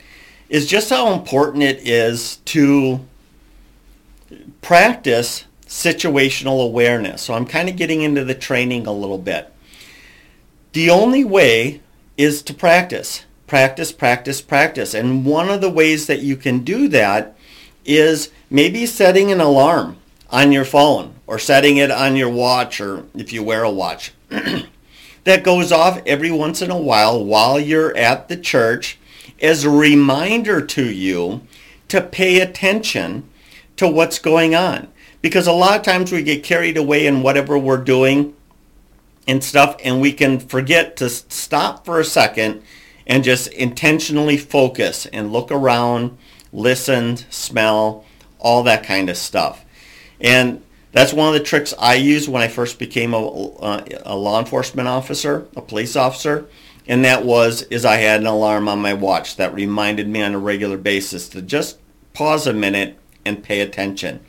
is 0.48 0.66
just 0.66 0.90
how 0.90 1.12
important 1.12 1.62
it 1.62 1.86
is 1.86 2.38
to 2.46 2.98
practice 4.60 5.44
situational 5.64 6.64
awareness. 6.64 7.22
So 7.22 7.34
I'm 7.34 7.46
kind 7.46 7.68
of 7.68 7.76
getting 7.76 8.02
into 8.02 8.24
the 8.24 8.34
training 8.34 8.88
a 8.88 8.92
little 8.92 9.18
bit. 9.18 9.52
The 10.72 10.90
only 10.90 11.22
way 11.22 11.80
is 12.16 12.42
to 12.42 12.54
practice. 12.54 13.24
Practice, 13.46 13.92
practice, 13.92 14.40
practice. 14.40 14.94
And 14.94 15.24
one 15.24 15.48
of 15.48 15.60
the 15.60 15.70
ways 15.70 16.08
that 16.08 16.22
you 16.22 16.36
can 16.36 16.64
do 16.64 16.88
that 16.88 17.36
is 17.84 18.30
maybe 18.50 18.86
setting 18.86 19.30
an 19.30 19.40
alarm 19.40 19.96
on 20.30 20.52
your 20.52 20.64
phone 20.64 21.14
or 21.26 21.38
setting 21.38 21.76
it 21.76 21.90
on 21.90 22.16
your 22.16 22.28
watch 22.28 22.80
or 22.80 23.04
if 23.14 23.32
you 23.32 23.42
wear 23.42 23.62
a 23.62 23.70
watch. 23.70 24.12
that 25.24 25.44
goes 25.44 25.72
off 25.72 26.00
every 26.06 26.30
once 26.30 26.62
in 26.62 26.70
a 26.70 26.78
while 26.78 27.22
while 27.24 27.58
you're 27.58 27.96
at 27.96 28.28
the 28.28 28.36
church 28.36 28.98
as 29.40 29.64
a 29.64 29.70
reminder 29.70 30.64
to 30.64 30.84
you 30.84 31.42
to 31.88 32.00
pay 32.00 32.40
attention 32.40 33.28
to 33.76 33.88
what's 33.88 34.18
going 34.18 34.54
on 34.54 34.88
because 35.20 35.46
a 35.46 35.52
lot 35.52 35.76
of 35.76 35.82
times 35.82 36.12
we 36.12 36.22
get 36.22 36.44
carried 36.44 36.76
away 36.76 37.06
in 37.06 37.22
whatever 37.22 37.58
we're 37.58 37.82
doing 37.82 38.34
and 39.26 39.42
stuff 39.42 39.76
and 39.82 40.00
we 40.00 40.12
can 40.12 40.38
forget 40.38 40.96
to 40.96 41.08
stop 41.08 41.84
for 41.84 41.98
a 41.98 42.04
second 42.04 42.62
and 43.06 43.24
just 43.24 43.48
intentionally 43.48 44.36
focus 44.36 45.06
and 45.06 45.32
look 45.32 45.50
around, 45.50 46.16
listen, 46.54 47.16
smell, 47.30 48.04
all 48.38 48.62
that 48.62 48.84
kind 48.84 49.10
of 49.10 49.16
stuff. 49.16 49.64
And 50.20 50.62
that's 50.92 51.12
one 51.12 51.28
of 51.28 51.34
the 51.34 51.40
tricks 51.40 51.74
I 51.78 51.94
used 51.94 52.28
when 52.28 52.40
I 52.40 52.48
first 52.48 52.78
became 52.78 53.12
a, 53.12 53.18
a, 54.06 54.16
law 54.16 54.38
enforcement 54.38 54.86
officer, 54.86 55.46
a 55.56 55.60
police 55.60 55.96
officer. 55.96 56.46
And 56.86 57.04
that 57.04 57.24
was 57.24 57.62
is 57.62 57.84
I 57.84 57.96
had 57.96 58.20
an 58.20 58.26
alarm 58.26 58.68
on 58.68 58.78
my 58.78 58.94
watch 58.94 59.36
that 59.36 59.52
reminded 59.52 60.06
me 60.06 60.22
on 60.22 60.34
a 60.34 60.38
regular 60.38 60.76
basis 60.76 61.28
to 61.30 61.42
just 61.42 61.78
pause 62.12 62.46
a 62.46 62.52
minute 62.52 62.96
and 63.24 63.42
pay 63.42 63.60
attention. 63.60 64.20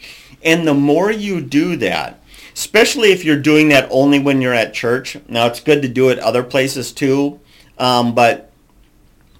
And 0.43 0.67
the 0.67 0.73
more 0.73 1.11
you 1.11 1.41
do 1.41 1.75
that, 1.77 2.19
especially 2.53 3.11
if 3.11 3.23
you're 3.23 3.39
doing 3.39 3.69
that 3.69 3.87
only 3.91 4.19
when 4.19 4.41
you're 4.41 4.53
at 4.53 4.73
church, 4.73 5.17
now 5.27 5.45
it's 5.45 5.59
good 5.59 5.81
to 5.83 5.87
do 5.87 6.09
it 6.09 6.17
other 6.19 6.43
places 6.43 6.91
too, 6.91 7.39
um, 7.77 8.15
but 8.15 8.51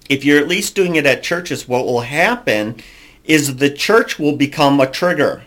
if 0.08 0.24
you're 0.24 0.40
at 0.40 0.48
least 0.48 0.74
doing 0.74 0.96
it 0.96 1.06
at 1.06 1.22
churches, 1.22 1.68
what 1.68 1.84
will 1.84 2.00
happen 2.00 2.80
is 3.24 3.56
the 3.56 3.70
church 3.70 4.18
will 4.18 4.36
become 4.36 4.80
a 4.80 4.90
trigger. 4.90 5.44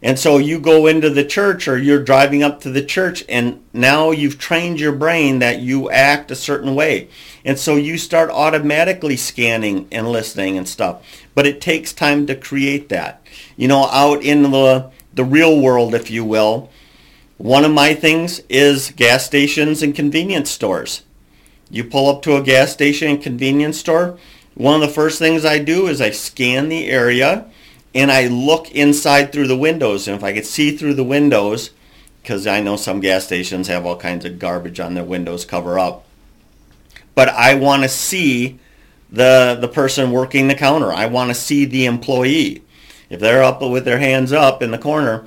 And 0.00 0.16
so 0.16 0.38
you 0.38 0.60
go 0.60 0.86
into 0.86 1.10
the 1.10 1.24
church 1.24 1.66
or 1.66 1.76
you're 1.76 2.04
driving 2.04 2.44
up 2.44 2.60
to 2.60 2.70
the 2.70 2.84
church 2.84 3.24
and 3.28 3.64
now 3.72 4.12
you've 4.12 4.38
trained 4.38 4.78
your 4.78 4.92
brain 4.92 5.40
that 5.40 5.58
you 5.58 5.90
act 5.90 6.30
a 6.30 6.36
certain 6.36 6.76
way. 6.76 7.08
And 7.44 7.58
so 7.58 7.74
you 7.74 7.98
start 7.98 8.30
automatically 8.30 9.16
scanning 9.16 9.88
and 9.90 10.12
listening 10.12 10.56
and 10.56 10.68
stuff. 10.68 11.02
But 11.34 11.48
it 11.48 11.60
takes 11.60 11.92
time 11.92 12.26
to 12.26 12.36
create 12.36 12.90
that 12.90 13.18
you 13.58 13.68
know, 13.68 13.86
out 13.86 14.22
in 14.22 14.42
the, 14.42 14.90
the 15.12 15.24
real 15.24 15.60
world, 15.60 15.94
if 15.94 16.10
you 16.10 16.24
will, 16.24 16.70
one 17.36 17.64
of 17.64 17.72
my 17.72 17.92
things 17.92 18.40
is 18.48 18.92
gas 18.96 19.26
stations 19.26 19.82
and 19.82 19.94
convenience 19.94 20.50
stores. 20.50 21.02
You 21.70 21.84
pull 21.84 22.08
up 22.08 22.22
to 22.22 22.36
a 22.36 22.42
gas 22.42 22.72
station 22.72 23.08
and 23.08 23.22
convenience 23.22 23.78
store, 23.78 24.18
one 24.58 24.74
of 24.74 24.80
the 24.80 24.92
first 24.92 25.20
things 25.20 25.44
I 25.44 25.60
do 25.60 25.86
is 25.86 26.00
I 26.00 26.10
scan 26.10 26.68
the 26.68 26.88
area 26.88 27.46
and 27.94 28.10
I 28.10 28.26
look 28.26 28.70
inside 28.72 29.32
through 29.32 29.46
the 29.46 29.56
windows. 29.56 30.08
And 30.08 30.16
if 30.16 30.24
I 30.24 30.32
could 30.32 30.46
see 30.46 30.76
through 30.76 30.94
the 30.94 31.04
windows, 31.04 31.70
because 32.20 32.44
I 32.44 32.60
know 32.60 32.76
some 32.76 32.98
gas 32.98 33.24
stations 33.24 33.68
have 33.68 33.86
all 33.86 33.96
kinds 33.96 34.24
of 34.24 34.40
garbage 34.40 34.80
on 34.80 34.94
their 34.94 35.04
windows 35.04 35.44
cover 35.44 35.78
up, 35.78 36.04
but 37.14 37.28
I 37.28 37.54
want 37.54 37.84
to 37.84 37.88
see 37.88 38.58
the 39.10 39.56
the 39.58 39.68
person 39.68 40.10
working 40.10 40.48
the 40.48 40.54
counter. 40.54 40.92
I 40.92 41.06
want 41.06 41.30
to 41.30 41.34
see 41.34 41.64
the 41.64 41.86
employee. 41.86 42.62
If 43.08 43.20
they're 43.20 43.44
up 43.44 43.62
with 43.62 43.84
their 43.84 44.00
hands 44.00 44.32
up 44.32 44.60
in 44.60 44.72
the 44.72 44.78
corner, 44.78 45.26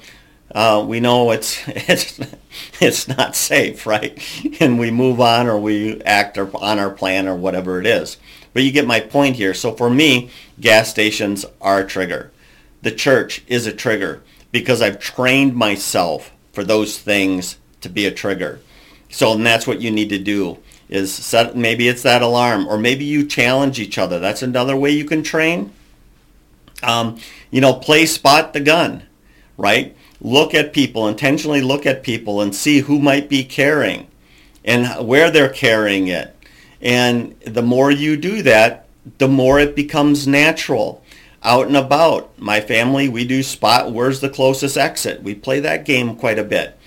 uh, 0.54 0.84
we 0.88 1.00
know 1.00 1.32
it's 1.32 1.62
it's 1.68 2.20
it's 2.80 3.08
not 3.08 3.36
safe, 3.36 3.86
right? 3.86 4.18
And 4.60 4.80
we 4.80 4.92
move 4.92 5.20
on 5.20 5.48
or 5.48 5.60
we 5.60 6.02
act 6.04 6.38
on 6.38 6.80
our 6.80 6.92
plan 6.92 7.28
or 7.28 7.36
whatever 7.36 7.80
it 7.80 7.86
is. 7.86 8.18
But 8.54 8.64
you 8.64 8.72
get 8.72 8.86
my 8.86 9.00
point 9.00 9.38
here. 9.38 9.54
So 9.54 9.74
for 9.74 9.90
me, 9.90 10.30
gas 10.60 10.90
stations 10.90 11.46
are 11.62 11.80
a 11.82 11.88
trigger. 11.88 12.32
The 12.82 12.92
church 12.92 13.44
is 13.48 13.66
a 13.66 13.74
trigger 13.74 14.22
because 14.52 14.82
I've 14.82 15.00
trained 15.00 15.56
myself 15.56 16.32
for 16.52 16.64
those 16.64 17.00
things 17.00 17.58
to 17.80 17.90
be 17.90 18.06
a 18.06 18.12
trigger. 18.12 18.60
So 19.10 19.34
and 19.34 19.46
that's 19.46 19.68
what 19.68 19.82
you 19.82 19.92
need 19.92 20.10
to 20.10 20.20
do 20.20 20.58
is 20.90 21.14
set 21.14 21.56
maybe 21.56 21.88
it's 21.88 22.04
that 22.04 22.22
alarm 22.22 22.68
or 22.68 22.78
maybe 22.78 23.06
you 23.06 23.26
challenge 23.26 23.80
each 23.80 23.98
other. 23.98 24.20
That's 24.20 24.42
another 24.42 24.76
way 24.76 24.92
you 24.92 25.06
can 25.06 25.24
train. 25.24 25.72
Um, 26.84 27.18
you 27.50 27.62
know, 27.62 27.74
play 27.74 28.06
spot 28.06 28.54
the 28.54 28.60
gun, 28.60 29.04
right? 29.58 29.96
Look 30.22 30.54
at 30.54 30.72
people, 30.72 31.08
intentionally 31.08 31.62
look 31.62 31.86
at 31.86 32.04
people 32.04 32.42
and 32.42 32.56
see 32.56 32.80
who 32.80 33.00
might 33.00 33.28
be 33.28 33.44
carrying 33.44 34.08
and 34.64 35.08
where 35.08 35.32
they're 35.32 35.50
carrying 35.50 36.08
it. 36.08 36.36
And 36.80 37.40
the 37.42 37.64
more 37.64 37.92
you 37.92 38.18
do 38.18 38.42
that, 38.44 38.88
the 39.18 39.28
more 39.28 39.60
it 39.60 39.76
becomes 39.76 40.28
natural. 40.28 41.04
Out 41.44 41.66
and 41.66 41.76
about, 41.76 42.38
my 42.40 42.62
family, 42.62 43.10
we 43.10 43.26
do 43.26 43.42
spot 43.42 43.92
where's 43.92 44.22
the 44.22 44.30
closest 44.30 44.78
exit. 44.78 45.24
We 45.24 45.34
play 45.34 45.60
that 45.60 45.86
game 45.86 46.16
quite 46.16 46.38
a 46.38 46.44
bit. 46.44 46.78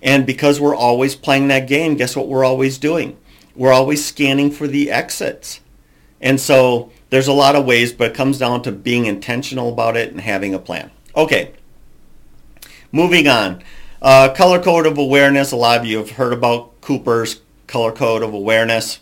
And 0.00 0.24
because 0.24 0.60
we're 0.60 0.76
always 0.76 1.16
playing 1.16 1.48
that 1.48 1.66
game, 1.66 1.96
guess 1.96 2.14
what 2.14 2.28
we're 2.28 2.44
always 2.44 2.78
doing? 2.78 3.16
We're 3.56 3.72
always 3.72 4.04
scanning 4.04 4.52
for 4.52 4.68
the 4.68 4.92
exits. 4.92 5.60
And 6.20 6.40
so 6.40 6.92
there's 7.10 7.26
a 7.26 7.32
lot 7.32 7.56
of 7.56 7.64
ways, 7.64 7.92
but 7.92 8.12
it 8.12 8.16
comes 8.16 8.38
down 8.38 8.62
to 8.62 8.70
being 8.70 9.06
intentional 9.06 9.72
about 9.72 9.96
it 9.96 10.12
and 10.12 10.20
having 10.20 10.54
a 10.54 10.60
plan. 10.60 10.92
Okay, 11.16 11.52
moving 12.92 13.28
on. 13.28 13.62
Uh, 14.00 14.32
color 14.32 14.62
code 14.62 14.86
of 14.86 14.98
awareness. 14.98 15.52
A 15.52 15.56
lot 15.56 15.80
of 15.80 15.86
you 15.86 15.98
have 15.98 16.10
heard 16.10 16.32
about 16.32 16.80
Cooper's 16.80 17.40
color 17.66 17.92
code 17.92 18.22
of 18.22 18.34
awareness. 18.34 19.00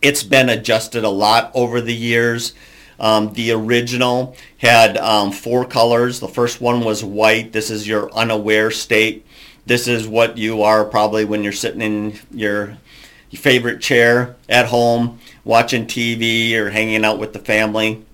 It's 0.00 0.22
been 0.22 0.48
adjusted 0.48 1.04
a 1.04 1.10
lot 1.10 1.50
over 1.54 1.80
the 1.80 1.94
years. 1.94 2.54
Um, 2.98 3.32
the 3.32 3.52
original 3.52 4.36
had 4.58 4.96
um, 4.96 5.32
four 5.32 5.64
colors. 5.64 6.20
The 6.20 6.28
first 6.28 6.60
one 6.60 6.84
was 6.84 7.02
white. 7.02 7.52
This 7.52 7.70
is 7.70 7.88
your 7.88 8.12
unaware 8.12 8.70
state. 8.70 9.26
This 9.66 9.88
is 9.88 10.06
what 10.06 10.38
you 10.38 10.62
are 10.62 10.84
probably 10.84 11.24
when 11.24 11.42
you're 11.42 11.52
sitting 11.52 11.80
in 11.80 12.18
your, 12.30 12.76
your 13.30 13.40
favorite 13.40 13.80
chair 13.80 14.36
at 14.48 14.66
home 14.66 15.18
watching 15.44 15.86
TV 15.86 16.54
or 16.54 16.70
hanging 16.70 17.04
out 17.04 17.18
with 17.18 17.32
the 17.32 17.38
family. 17.38 18.04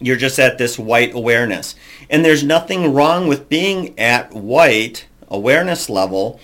You're 0.00 0.16
just 0.16 0.38
at 0.38 0.58
this 0.58 0.78
white 0.78 1.14
awareness. 1.14 1.74
And 2.08 2.24
there's 2.24 2.42
nothing 2.42 2.92
wrong 2.92 3.28
with 3.28 3.48
being 3.48 3.98
at 3.98 4.32
white 4.32 5.06
awareness 5.28 5.88
level 5.88 6.40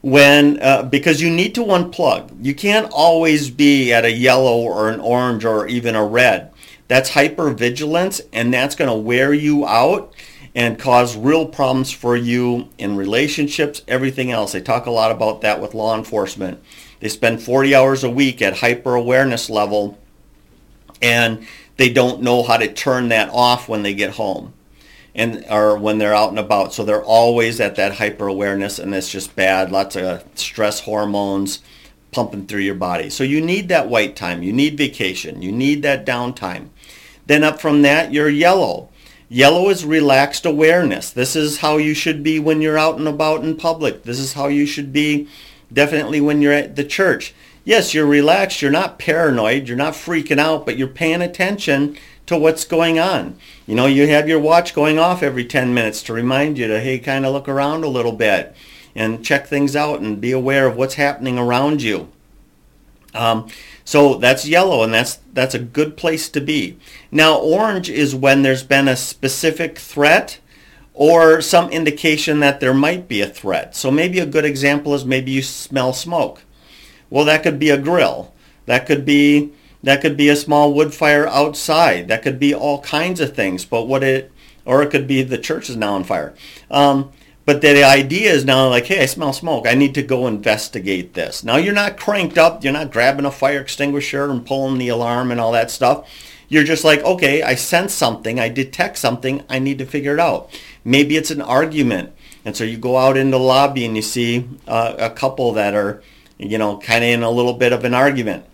when 0.00 0.60
uh, 0.62 0.82
because 0.82 1.20
you 1.20 1.30
need 1.30 1.54
to 1.54 1.64
unplug. 1.64 2.44
You 2.44 2.54
can't 2.54 2.90
always 2.92 3.50
be 3.50 3.92
at 3.92 4.04
a 4.04 4.12
yellow 4.12 4.58
or 4.58 4.88
an 4.88 5.00
orange 5.00 5.44
or 5.44 5.66
even 5.66 5.94
a 5.94 6.04
red. 6.04 6.52
That's 6.88 7.10
hypervigilance 7.10 8.20
and 8.32 8.52
that's 8.52 8.74
going 8.74 8.90
to 8.90 8.96
wear 8.96 9.32
you 9.32 9.66
out 9.66 10.14
and 10.54 10.78
cause 10.78 11.16
real 11.16 11.46
problems 11.46 11.92
for 11.92 12.16
you 12.16 12.68
in 12.78 12.96
relationships, 12.96 13.82
everything 13.86 14.32
else. 14.32 14.52
They 14.52 14.60
talk 14.60 14.86
a 14.86 14.90
lot 14.90 15.12
about 15.12 15.40
that 15.42 15.60
with 15.60 15.74
law 15.74 15.96
enforcement. 15.96 16.60
They 17.00 17.08
spend 17.08 17.42
40 17.42 17.74
hours 17.74 18.02
a 18.02 18.10
week 18.10 18.42
at 18.42 18.58
hyper 18.58 18.94
awareness 18.94 19.48
level 19.48 19.98
and 21.00 21.46
they 21.78 21.88
don't 21.88 22.22
know 22.22 22.42
how 22.42 22.58
to 22.58 22.72
turn 22.72 23.08
that 23.08 23.30
off 23.32 23.68
when 23.68 23.82
they 23.82 23.94
get 23.94 24.12
home. 24.16 24.52
and 25.14 25.44
or 25.50 25.76
when 25.76 25.98
they're 25.98 26.14
out 26.14 26.30
and 26.30 26.38
about. 26.38 26.72
So 26.74 26.84
they're 26.84 27.02
always 27.02 27.60
at 27.60 27.76
that 27.76 27.96
hyper 27.96 28.28
awareness 28.28 28.78
and 28.78 28.94
it's 28.94 29.10
just 29.10 29.34
bad. 29.34 29.72
Lots 29.72 29.96
of 29.96 30.22
stress 30.34 30.80
hormones 30.80 31.60
pumping 32.12 32.46
through 32.46 32.60
your 32.60 32.74
body. 32.76 33.10
So 33.10 33.24
you 33.24 33.40
need 33.40 33.68
that 33.68 33.88
white 33.88 34.14
time. 34.16 34.42
You 34.42 34.52
need 34.52 34.78
vacation. 34.78 35.42
You 35.42 35.50
need 35.50 35.82
that 35.82 36.06
downtime. 36.06 36.68
Then 37.26 37.42
up 37.42 37.60
from 37.60 37.82
that, 37.82 38.12
you're 38.12 38.28
yellow. 38.28 38.90
Yellow 39.28 39.68
is 39.70 39.84
relaxed 39.84 40.46
awareness. 40.46 41.10
This 41.10 41.36
is 41.36 41.58
how 41.58 41.76
you 41.76 41.94
should 41.94 42.22
be 42.22 42.38
when 42.38 42.62
you're 42.62 42.78
out 42.78 42.98
and 42.98 43.08
about 43.08 43.44
in 43.44 43.56
public. 43.56 44.04
This 44.04 44.18
is 44.18 44.34
how 44.34 44.46
you 44.46 44.66
should 44.66 44.92
be 44.92 45.28
definitely 45.72 46.20
when 46.20 46.40
you're 46.40 46.52
at 46.52 46.76
the 46.76 46.84
church. 46.84 47.34
Yes, 47.68 47.92
you're 47.92 48.06
relaxed. 48.06 48.62
You're 48.62 48.70
not 48.70 48.98
paranoid. 48.98 49.68
You're 49.68 49.76
not 49.76 49.92
freaking 49.92 50.38
out, 50.38 50.64
but 50.64 50.78
you're 50.78 50.88
paying 50.88 51.20
attention 51.20 51.98
to 52.24 52.38
what's 52.38 52.64
going 52.64 52.98
on. 52.98 53.36
You 53.66 53.74
know, 53.74 53.84
you 53.84 54.06
have 54.06 54.26
your 54.26 54.40
watch 54.40 54.72
going 54.72 54.98
off 54.98 55.22
every 55.22 55.44
10 55.44 55.74
minutes 55.74 56.02
to 56.04 56.14
remind 56.14 56.56
you 56.56 56.66
to, 56.66 56.80
hey, 56.80 56.98
kind 56.98 57.26
of 57.26 57.34
look 57.34 57.46
around 57.46 57.84
a 57.84 57.88
little 57.88 58.12
bit 58.12 58.56
and 58.94 59.22
check 59.22 59.46
things 59.46 59.76
out 59.76 60.00
and 60.00 60.18
be 60.18 60.32
aware 60.32 60.66
of 60.66 60.78
what's 60.78 60.94
happening 60.94 61.38
around 61.38 61.82
you. 61.82 62.08
Um, 63.12 63.48
so 63.84 64.14
that's 64.14 64.48
yellow, 64.48 64.82
and 64.82 64.94
that's 64.94 65.18
that's 65.34 65.54
a 65.54 65.58
good 65.58 65.98
place 65.98 66.30
to 66.30 66.40
be. 66.40 66.78
Now, 67.10 67.36
orange 67.36 67.90
is 67.90 68.14
when 68.14 68.40
there's 68.40 68.64
been 68.64 68.88
a 68.88 68.96
specific 68.96 69.78
threat 69.78 70.40
or 70.94 71.42
some 71.42 71.68
indication 71.68 72.40
that 72.40 72.60
there 72.60 72.72
might 72.72 73.08
be 73.08 73.20
a 73.20 73.28
threat. 73.28 73.76
So 73.76 73.90
maybe 73.90 74.20
a 74.20 74.26
good 74.26 74.46
example 74.46 74.94
is 74.94 75.04
maybe 75.04 75.32
you 75.32 75.42
smell 75.42 75.92
smoke. 75.92 76.44
Well, 77.10 77.24
that 77.24 77.42
could 77.42 77.58
be 77.58 77.70
a 77.70 77.78
grill. 77.78 78.34
That 78.66 78.86
could 78.86 79.04
be 79.04 79.52
that 79.82 80.00
could 80.00 80.16
be 80.16 80.28
a 80.28 80.36
small 80.36 80.74
wood 80.74 80.92
fire 80.92 81.26
outside. 81.28 82.08
That 82.08 82.22
could 82.22 82.38
be 82.38 82.54
all 82.54 82.82
kinds 82.82 83.20
of 83.20 83.34
things. 83.34 83.64
But 83.64 83.86
what 83.86 84.02
it 84.02 84.32
or 84.64 84.82
it 84.82 84.90
could 84.90 85.06
be 85.06 85.22
the 85.22 85.38
church 85.38 85.70
is 85.70 85.76
now 85.76 85.94
on 85.94 86.04
fire. 86.04 86.34
Um, 86.70 87.12
but 87.46 87.62
the 87.62 87.82
idea 87.82 88.30
is 88.30 88.44
now 88.44 88.68
like, 88.68 88.84
hey, 88.84 89.02
I 89.02 89.06
smell 89.06 89.32
smoke. 89.32 89.66
I 89.66 89.72
need 89.72 89.94
to 89.94 90.02
go 90.02 90.26
investigate 90.26 91.14
this. 91.14 91.42
Now 91.42 91.56
you're 91.56 91.72
not 91.72 91.96
cranked 91.96 92.36
up. 92.36 92.62
You're 92.62 92.74
not 92.74 92.92
grabbing 92.92 93.24
a 93.24 93.30
fire 93.30 93.60
extinguisher 93.60 94.30
and 94.30 94.44
pulling 94.44 94.76
the 94.76 94.88
alarm 94.88 95.30
and 95.30 95.40
all 95.40 95.52
that 95.52 95.70
stuff. 95.70 96.06
You're 96.48 96.64
just 96.64 96.84
like, 96.84 97.02
okay, 97.02 97.42
I 97.42 97.54
sense 97.54 97.94
something. 97.94 98.38
I 98.38 98.50
detect 98.50 98.98
something. 98.98 99.44
I 99.48 99.58
need 99.58 99.78
to 99.78 99.86
figure 99.86 100.12
it 100.12 100.20
out. 100.20 100.50
Maybe 100.84 101.16
it's 101.16 101.30
an 101.30 101.40
argument. 101.40 102.12
And 102.44 102.54
so 102.54 102.64
you 102.64 102.76
go 102.76 102.98
out 102.98 103.16
in 103.16 103.30
the 103.30 103.38
lobby 103.38 103.86
and 103.86 103.96
you 103.96 104.02
see 104.02 104.46
uh, 104.66 104.96
a 104.98 105.08
couple 105.08 105.52
that 105.52 105.74
are, 105.74 106.02
you 106.38 106.58
know, 106.58 106.78
kind 106.78 107.04
of 107.04 107.10
in 107.10 107.22
a 107.22 107.30
little 107.30 107.54
bit 107.54 107.72
of 107.72 107.84
an 107.84 107.94
argument. 107.94 108.44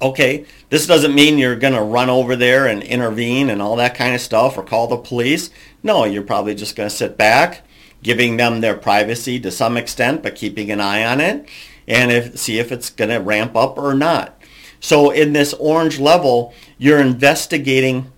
Okay, 0.00 0.46
this 0.70 0.86
doesn't 0.86 1.14
mean 1.14 1.38
you're 1.38 1.56
going 1.56 1.74
to 1.74 1.82
run 1.82 2.08
over 2.08 2.36
there 2.36 2.66
and 2.66 2.82
intervene 2.84 3.50
and 3.50 3.60
all 3.60 3.74
that 3.76 3.96
kind 3.96 4.14
of 4.14 4.20
stuff 4.20 4.56
or 4.56 4.62
call 4.62 4.86
the 4.86 4.96
police. 4.96 5.50
No, 5.82 6.04
you're 6.04 6.22
probably 6.22 6.54
just 6.54 6.76
going 6.76 6.88
to 6.88 6.94
sit 6.94 7.18
back, 7.18 7.66
giving 8.02 8.36
them 8.36 8.60
their 8.60 8.76
privacy 8.76 9.40
to 9.40 9.50
some 9.50 9.76
extent, 9.76 10.22
but 10.22 10.36
keeping 10.36 10.70
an 10.70 10.80
eye 10.80 11.04
on 11.04 11.20
it 11.20 11.48
and 11.88 12.12
if, 12.12 12.38
see 12.38 12.58
if 12.58 12.70
it's 12.70 12.90
going 12.90 13.10
to 13.10 13.16
ramp 13.16 13.56
up 13.56 13.76
or 13.76 13.94
not. 13.94 14.40
So 14.78 15.10
in 15.10 15.32
this 15.32 15.54
orange 15.54 15.98
level, 15.98 16.54
you're 16.76 17.00
investigating, 17.00 18.12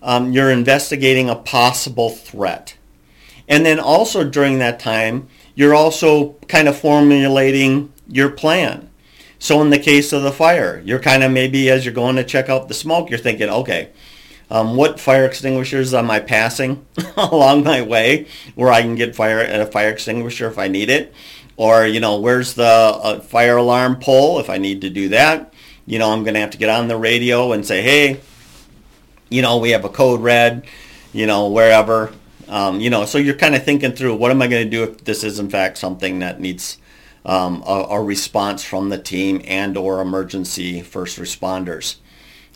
um, 0.00 0.32
you're 0.32 0.50
investigating 0.50 1.30
a 1.30 1.36
possible 1.36 2.10
threat. 2.10 2.76
And 3.48 3.64
then 3.64 3.78
also 3.78 4.24
during 4.24 4.58
that 4.58 4.80
time, 4.80 5.28
you're 5.54 5.74
also 5.74 6.34
kind 6.48 6.68
of 6.68 6.78
formulating 6.78 7.92
your 8.08 8.30
plan. 8.30 8.88
So 9.38 9.60
in 9.60 9.70
the 9.70 9.78
case 9.78 10.12
of 10.12 10.22
the 10.22 10.32
fire, 10.32 10.80
you're 10.84 11.00
kind 11.00 11.24
of 11.24 11.32
maybe 11.32 11.68
as 11.68 11.84
you're 11.84 11.94
going 11.94 12.16
to 12.16 12.24
check 12.24 12.48
out 12.48 12.68
the 12.68 12.74
smoke, 12.74 13.10
you're 13.10 13.18
thinking, 13.18 13.48
okay, 13.48 13.90
um, 14.52 14.76
what 14.76 15.00
fire 15.00 15.24
extinguishers 15.24 15.94
am 15.94 16.10
I 16.10 16.20
passing 16.20 16.86
along 17.16 17.64
my 17.64 17.80
way 17.80 18.26
where 18.54 18.70
I 18.70 18.82
can 18.82 18.94
get 18.94 19.16
fire 19.16 19.40
a 19.40 19.64
fire 19.64 19.88
extinguisher 19.88 20.46
if 20.46 20.58
I 20.58 20.68
need 20.68 20.90
it, 20.90 21.14
or 21.56 21.86
you 21.86 22.00
know 22.00 22.20
where's 22.20 22.52
the 22.52 22.62
uh, 22.62 23.20
fire 23.20 23.56
alarm 23.56 23.98
pole 23.98 24.38
if 24.40 24.50
I 24.50 24.58
need 24.58 24.82
to 24.82 24.90
do 24.90 25.08
that. 25.08 25.54
You 25.86 25.98
know 25.98 26.12
I'm 26.12 26.22
going 26.22 26.34
to 26.34 26.40
have 26.40 26.50
to 26.50 26.58
get 26.58 26.68
on 26.68 26.88
the 26.88 26.98
radio 26.98 27.52
and 27.52 27.64
say, 27.64 27.80
hey, 27.80 28.20
you 29.30 29.40
know 29.40 29.56
we 29.56 29.70
have 29.70 29.86
a 29.86 29.88
code 29.88 30.20
red, 30.20 30.66
you 31.14 31.26
know 31.26 31.48
wherever, 31.48 32.12
um, 32.52 32.80
you 32.80 32.90
know 32.90 33.04
so 33.04 33.18
you're 33.18 33.34
kind 33.34 33.54
of 33.54 33.64
thinking 33.64 33.92
through 33.92 34.14
what 34.14 34.30
am 34.30 34.42
I 34.42 34.46
going 34.46 34.64
to 34.64 34.70
do 34.70 34.84
if 34.84 35.04
this 35.04 35.24
is 35.24 35.38
in 35.38 35.50
fact 35.50 35.78
something 35.78 36.20
that 36.20 36.40
needs 36.40 36.78
um, 37.24 37.62
a, 37.66 37.86
a 37.90 38.02
response 38.02 38.64
from 38.64 38.88
the 38.88 38.98
team 38.98 39.40
and 39.44 39.76
or 39.76 40.00
emergency 40.00 40.82
first 40.82 41.18
responders. 41.18 41.96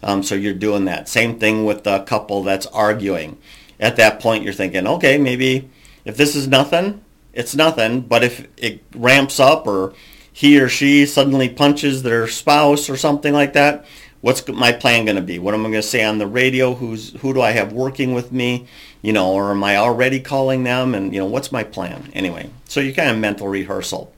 Um, 0.03 0.23
so 0.23 0.35
you're 0.35 0.55
doing 0.55 0.85
that. 0.87 1.09
Same 1.09 1.39
thing 1.39 1.65
with 1.65 1.85
the 1.85 2.01
couple 2.01 2.43
that's 2.43 2.67
arguing. 2.67 3.39
At 3.79 3.97
that 3.97 4.21
point, 4.21 4.45
you're 4.45 4.53
thinking, 4.53 4.87
okay, 4.87 5.19
maybe 5.19 5.71
if 6.05 6.17
this 6.17 6.37
is 6.37 6.49
nothing, 6.49 7.05
it's 7.33 7.55
nothing. 7.55 8.01
But 8.01 8.25
if 8.25 8.49
it 8.57 8.83
ramps 8.95 9.41
up 9.41 9.67
or 9.67 9.95
he 10.33 10.61
or 10.61 10.69
she 10.69 11.07
suddenly 11.07 11.49
punches 11.49 12.03
their 12.03 12.29
spouse 12.29 12.91
or 12.91 12.97
something 12.97 13.33
like 13.33 13.53
that, 13.55 13.85
what's 14.27 14.49
my 14.49 14.73
plan 14.73 15.05
going 15.05 15.15
to 15.15 15.23
be? 15.23 15.39
What 15.39 15.55
am 15.55 15.61
I 15.61 15.71
going 15.71 15.75
to 15.75 15.83
say 15.83 16.03
on 16.03 16.19
the 16.19 16.27
radio? 16.27 16.75
Who's 16.75 17.13
who 17.21 17.33
do 17.33 17.41
I 17.41 17.53
have 17.53 17.73
working 17.73 18.13
with 18.13 18.33
me? 18.33 18.67
You 19.01 19.13
know, 19.13 19.33
or 19.33 19.53
am 19.53 19.63
I 19.63 19.77
already 19.77 20.19
calling 20.19 20.65
them? 20.65 20.97
And 20.97 21.15
you 21.15 21.21
know, 21.21 21.27
what's 21.27 21.53
my 21.53 21.63
plan? 21.63 22.11
Anyway, 22.13 22.51
so 22.65 22.81
you 22.81 22.93
kind 22.93 23.09
of 23.09 23.19
mental 23.19 23.47
rehearsal. 23.47 24.13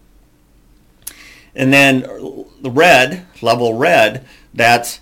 And 1.54 1.74
then 1.74 2.04
uh, 2.04 2.44
the 2.62 2.70
red 2.70 3.26
level 3.42 3.74
red, 3.74 4.24
that's 4.54 5.00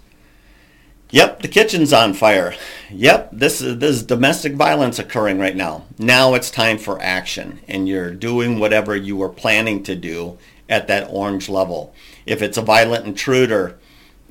Yep, 1.11 1.43
the 1.43 1.49
kitchen's 1.49 1.93
on 1.93 2.13
fire. 2.13 2.57
Yep, 2.91 3.31
this 3.33 3.61
is, 3.61 3.79
this 3.79 3.95
is 3.99 4.03
domestic 4.03 4.55
violence 4.55 4.99
occurring 4.99 5.39
right 5.39 5.55
now. 5.55 5.85
Now 6.01 6.35
it's 6.35 6.51
time 6.51 6.79
for 6.79 7.01
action, 7.01 7.61
and 7.69 7.89
you're 7.89 8.11
doing 8.11 8.59
whatever 8.59 8.97
you 8.97 9.17
were 9.17 9.29
planning 9.29 9.85
to 9.85 9.95
do 9.95 10.37
at 10.69 10.89
that 10.89 11.07
orange 11.09 11.49
level. 11.49 11.95
If 12.27 12.43
it's 12.43 12.59
a 12.59 12.63
violent 12.63 13.07
intruder, 13.07 13.79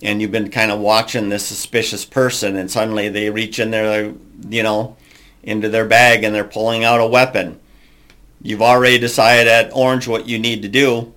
and 0.01 0.21
you've 0.21 0.31
been 0.31 0.51
kind 0.51 0.71
of 0.71 0.79
watching 0.79 1.29
this 1.29 1.45
suspicious 1.45 2.05
person, 2.05 2.55
and 2.55 2.69
suddenly 2.69 3.09
they 3.09 3.29
reach 3.29 3.59
in 3.59 3.71
there, 3.71 4.13
you 4.49 4.63
know, 4.63 4.97
into 5.43 5.69
their 5.69 5.85
bag 5.85 6.23
and 6.23 6.33
they're 6.33 6.43
pulling 6.43 6.83
out 6.83 6.99
a 6.99 7.07
weapon. 7.07 7.59
You've 8.41 8.61
already 8.61 8.97
decided 8.97 9.47
at 9.47 9.71
orange 9.73 10.07
what 10.07 10.27
you 10.27 10.37
need 10.37 10.61
to 10.61 10.67
do, 10.67 11.13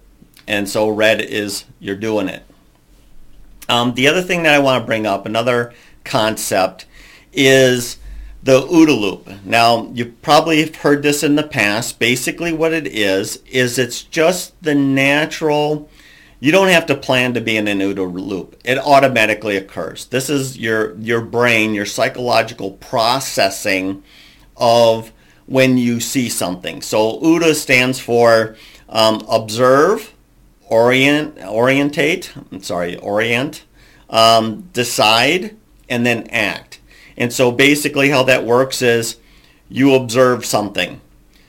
and 0.46 0.68
so 0.68 0.88
red 0.88 1.20
is 1.20 1.64
you're 1.80 1.96
doing 1.96 2.28
it. 2.28 2.44
Um, 3.68 3.94
the 3.94 4.08
other 4.08 4.22
thing 4.22 4.44
that 4.44 4.54
I 4.54 4.58
want 4.60 4.82
to 4.82 4.86
bring 4.86 5.06
up, 5.06 5.26
another 5.26 5.74
concept, 6.04 6.86
is 7.32 7.98
the 8.42 8.62
OODA 8.62 8.98
loop. 8.98 9.44
Now, 9.44 9.90
you 9.92 10.06
probably 10.06 10.60
have 10.60 10.76
heard 10.76 11.02
this 11.02 11.22
in 11.22 11.34
the 11.34 11.42
past. 11.42 11.98
Basically 11.98 12.52
what 12.52 12.72
it 12.72 12.86
is, 12.86 13.42
is 13.46 13.78
it's 13.78 14.02
just 14.02 14.54
the 14.62 14.74
natural, 14.74 15.90
you 16.40 16.52
don't 16.52 16.68
have 16.68 16.86
to 16.86 16.94
plan 16.94 17.34
to 17.34 17.40
be 17.40 17.56
in 17.56 17.66
an 17.66 17.80
OODA 17.80 18.12
loop. 18.12 18.60
It 18.64 18.78
automatically 18.78 19.56
occurs. 19.56 20.06
This 20.06 20.30
is 20.30 20.58
your, 20.58 20.96
your 20.98 21.20
brain, 21.20 21.74
your 21.74 21.86
psychological 21.86 22.72
processing 22.72 24.02
of 24.56 25.12
when 25.46 25.78
you 25.78 25.98
see 25.98 26.28
something. 26.28 26.82
So 26.82 27.20
OODA 27.20 27.54
stands 27.54 27.98
for 27.98 28.56
um, 28.88 29.24
observe, 29.28 30.14
orient, 30.66 31.38
orientate, 31.38 32.32
I'm 32.52 32.62
sorry, 32.62 32.96
orient, 32.96 33.64
um, 34.10 34.68
decide, 34.72 35.56
and 35.88 36.04
then 36.06 36.28
act. 36.28 36.80
And 37.16 37.32
so 37.32 37.50
basically 37.50 38.10
how 38.10 38.22
that 38.24 38.44
works 38.44 38.80
is 38.80 39.16
you 39.68 39.94
observe 39.94 40.44
something. 40.44 41.00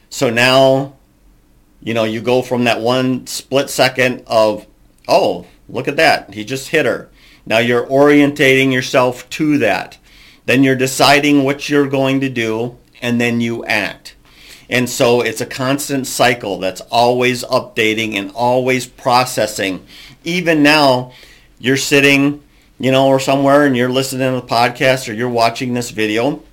So 0.09 0.29
now, 0.29 0.95
you 1.81 1.93
know, 1.93 2.03
you 2.05 2.21
go 2.21 2.41
from 2.41 2.63
that 2.63 2.81
one 2.81 3.27
split 3.27 3.69
second 3.69 4.23
of, 4.25 4.65
oh, 5.09 5.45
look 5.67 5.87
at 5.87 5.97
that. 5.97 6.33
He 6.33 6.45
just 6.45 6.69
hit 6.69 6.85
her. 6.85 7.09
Now 7.45 7.57
you're 7.57 7.85
orientating 7.87 8.71
yourself 8.71 9.29
to 9.31 9.57
that. 9.57 9.97
Then 10.45 10.63
you're 10.63 10.75
deciding 10.75 11.43
what 11.43 11.69
you're 11.69 11.87
going 11.87 12.21
to 12.21 12.29
do, 12.29 12.77
and 13.01 13.19
then 13.19 13.41
you 13.41 13.65
act. 13.65 14.15
And 14.69 14.87
so 14.87 15.21
it's 15.21 15.41
a 15.41 15.45
constant 15.45 16.05
cycle 16.05 16.59
that's 16.59 16.81
always 16.91 17.43
updating 17.45 18.15
and 18.15 18.31
always 18.31 18.85
processing. 18.85 19.85
Even 20.23 20.61
now, 20.61 21.11
you're 21.57 21.77
sitting, 21.77 22.43
you 22.79 22.91
know, 22.91 23.07
or 23.07 23.19
somewhere 23.19 23.65
and 23.65 23.75
you're 23.75 23.89
listening 23.89 24.33
to 24.33 24.41
the 24.41 24.47
podcast 24.47 25.09
or 25.09 25.13
you're 25.13 25.27
watching 25.27 25.73
this 25.73 25.89
video. 25.89 26.43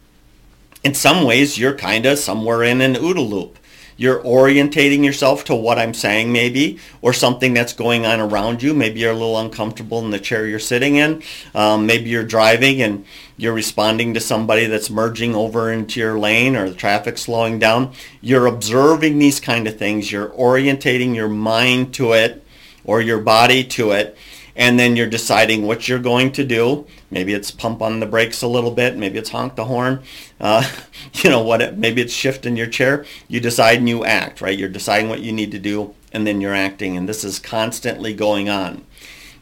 In 0.83 0.95
some 0.95 1.25
ways, 1.25 1.59
you're 1.59 1.77
kind 1.77 2.07
of 2.07 2.19
somewhere 2.19 2.63
in 2.63 2.81
an 2.81 2.95
OODA 2.95 3.29
loop. 3.29 3.59
You're 3.97 4.23
orientating 4.23 5.05
yourself 5.05 5.45
to 5.45 5.55
what 5.55 5.79
I'm 5.79 5.95
saying 5.95 6.31
maybe, 6.31 6.79
or 7.01 7.13
something 7.13 7.55
that's 7.55 7.73
going 7.73 8.05
on 8.05 8.21
around 8.21 8.63
you. 8.63 8.75
Maybe 8.75 9.01
you're 9.01 9.13
a 9.13 9.15
little 9.15 9.39
uncomfortable 9.39 10.05
in 10.05 10.11
the 10.11 10.19
chair 10.19 10.47
you're 10.47 10.59
sitting 10.59 10.97
in. 10.97 11.23
Um, 11.55 11.87
maybe 11.87 12.11
you're 12.11 12.25
driving 12.25 12.83
and 12.83 13.07
you're 13.39 13.55
responding 13.55 14.15
to 14.15 14.21
somebody 14.21 14.67
that's 14.67 14.91
merging 14.91 15.35
over 15.35 15.73
into 15.73 16.01
your 16.01 16.19
lane 16.19 16.57
or 16.57 16.69
the 16.69 16.75
traffic 16.75 17.17
slowing 17.17 17.59
down. 17.59 17.93
You're 18.21 18.47
observing 18.47 19.19
these 19.19 19.41
kind 19.41 19.67
of 19.67 19.79
things. 19.79 20.13
You're 20.13 20.29
orientating 20.29 21.15
your 21.15 21.29
mind 21.29 21.95
to 21.95 22.13
it 22.13 22.45
or 22.85 23.01
your 23.01 23.21
body 23.21 23.65
to 23.65 23.93
it. 23.93 24.17
And 24.57 24.81
then 24.81 24.97
you're 24.97 25.07
deciding 25.07 25.67
what 25.67 25.87
you're 25.87 25.99
going 25.99 26.33
to 26.33 26.45
do. 26.45 26.87
Maybe 27.11 27.35
it's 27.35 27.51
pump 27.51 27.83
on 27.83 28.01
the 28.01 28.07
brakes 28.07 28.41
a 28.41 28.49
little 28.49 28.71
bit. 28.71 28.97
Maybe 28.97 29.19
it's 29.19 29.31
honk 29.31 29.55
the 29.55 29.67
horn. 29.67 30.03
Uh, 30.41 30.69
you 31.13 31.29
know 31.29 31.43
what? 31.43 31.61
It, 31.61 31.77
maybe 31.77 32.01
it's 32.01 32.13
shift 32.13 32.47
in 32.47 32.57
your 32.57 32.67
chair. 32.67 33.05
You 33.29 33.39
decide 33.39 33.79
and 33.79 33.89
you 33.89 34.05
act, 34.05 34.41
right? 34.41 34.59
You're 34.59 34.71
deciding 34.71 35.11
what 35.11 35.21
you 35.21 35.31
need 35.31 35.53
to 35.53 35.59
do, 35.59 35.95
and 36.11 36.27
then 36.27 36.41
you're 36.41 36.55
acting. 36.55 36.97
And 36.97 37.07
this 37.09 37.23
is 37.23 37.39
constantly 37.39 38.15
going 38.15 38.49
on. 38.49 38.85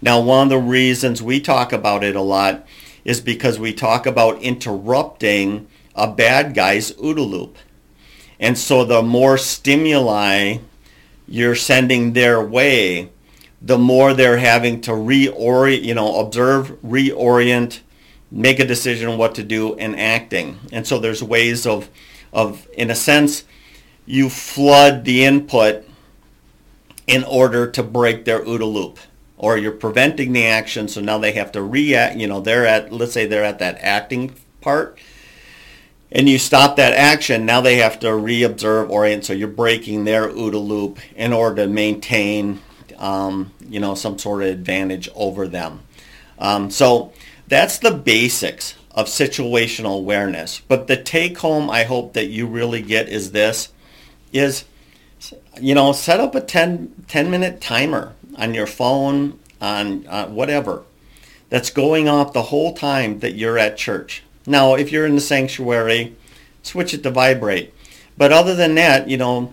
Now, 0.03 0.20
one 0.20 0.48
of 0.48 0.50
the 0.50 0.59
reasons 0.59 1.22
we 1.22 1.40
talk 1.40 1.72
about 1.72 2.03
it 2.03 2.16
a 2.16 2.20
lot 2.20 2.66
is 3.05 3.20
because 3.20 3.59
we 3.59 3.72
talk 3.72 4.07
about 4.07 4.42
interrupting 4.42 5.68
a 5.94 6.11
bad 6.11 6.55
guy's 6.55 6.90
OODA 6.92 7.31
loop. 7.31 7.57
And 8.40 8.59
so 8.59 8.85
the 8.85 9.03
more 9.03 9.38
stimuli 9.38 10.59
you're 11.27 11.55
sending 11.55 12.12
their 12.12 12.42
way, 12.42 13.11
the 13.64 13.79
more 13.79 14.12
they're 14.12 14.37
having 14.37 14.83
to 14.83 14.90
reorient, 14.90 15.83
you 15.83 15.94
know, 15.94 16.20
observe, 16.20 16.77
reorient, 16.83 17.81
make 18.31 18.61
a 18.61 18.66
decision 18.66 19.09
on 19.09 19.16
what 19.16 19.35
to 19.37 19.42
do, 19.42 19.74
and 19.77 19.98
acting. 19.98 20.59
And 20.70 20.87
so 20.87 20.98
there's 20.98 21.22
ways 21.22 21.66
of, 21.66 21.88
of 22.33 22.68
in 22.74 22.90
a 22.90 22.94
sense, 22.94 23.44
you 24.05 24.29
flood 24.29 25.05
the 25.07 25.24
input 25.24 25.88
in 27.07 27.24
order 27.24 27.70
to 27.70 27.83
break 27.83 28.27
their 28.27 28.44
OODA 28.44 28.70
loop. 28.70 28.98
Or 29.38 29.57
you're 29.57 29.72
preventing 29.72 30.33
the 30.33 30.44
action, 30.46 30.88
so 30.88 31.00
now 31.00 31.18
they 31.18 31.33
have 31.33 31.53
to 31.53 31.62
react. 31.62 32.16
You 32.16 32.27
know, 32.27 32.40
they're 32.40 32.66
at, 32.66 32.92
let's 32.92 33.12
say 33.12 33.27
they're 33.27 33.44
at 33.44 33.59
that 33.61 33.79
acting 33.81 34.35
part, 34.61 34.98
and 36.12 36.29
you 36.29 36.38
stop 36.38 36.77
that 36.77 36.92
action, 36.92 37.44
now 37.44 37.61
they 37.61 37.77
have 37.77 37.98
to 38.00 38.09
reobserve, 38.09 38.88
orient. 38.90 39.24
So 39.24 39.33
you're 39.33 39.48
breaking 39.48 40.05
their 40.05 40.29
OODA 40.29 40.64
loop 40.64 40.98
in 41.16 41.33
order 41.33 41.64
to 41.64 41.68
maintain, 41.68 42.61
um, 43.05 43.53
you 43.69 43.79
know, 43.79 43.95
some 43.95 44.19
sort 44.19 44.43
of 44.43 44.49
advantage 44.49 45.11
over 45.14 45.47
them. 45.47 45.83
Um, 46.38 46.71
so 46.71 47.12
that's 47.47 47.79
the 47.79 47.90
basics 47.90 48.77
of 48.93 49.09
situational 49.09 49.99
awareness. 49.99 50.61
But 50.61 50.87
the 50.87 50.97
take 50.97 51.37
home 51.38 51.69
I 51.69 51.85
hope 51.85 52.14
that 52.14 52.29
you 52.29 52.47
really 52.47 52.81
get 52.81 53.11
is 53.11 53.33
this, 53.33 53.69
is, 54.33 54.64
you 55.61 55.75
know, 55.75 55.93
set 55.93 56.19
up 56.19 56.35
a 56.35 56.40
10, 56.40 57.05
10 57.07 57.31
minute 57.31 57.61
timer 57.61 58.14
on 58.37 58.55
your 58.55 58.67
phone, 58.67 59.38
on 59.61 60.07
uh, 60.07 60.27
whatever, 60.29 60.85
that's 61.51 61.69
going 61.69 62.09
off 62.09 62.33
the 62.33 62.45
whole 62.45 62.73
time 62.73 63.19
that 63.19 63.35
you're 63.35 63.59
at 63.59 63.77
church. 63.77 64.23
Now, 64.47 64.77
if 64.77 64.90
you're 64.90 65.05
in 65.05 65.14
the 65.14 65.21
sanctuary, 65.21 66.17
switch 66.62 66.95
it 66.95 67.03
to 67.03 67.11
vibrate. 67.11 67.75
But 68.17 68.33
other 68.33 68.55
than 68.55 68.75
that, 68.77 69.11
you 69.11 69.19
know, 69.19 69.53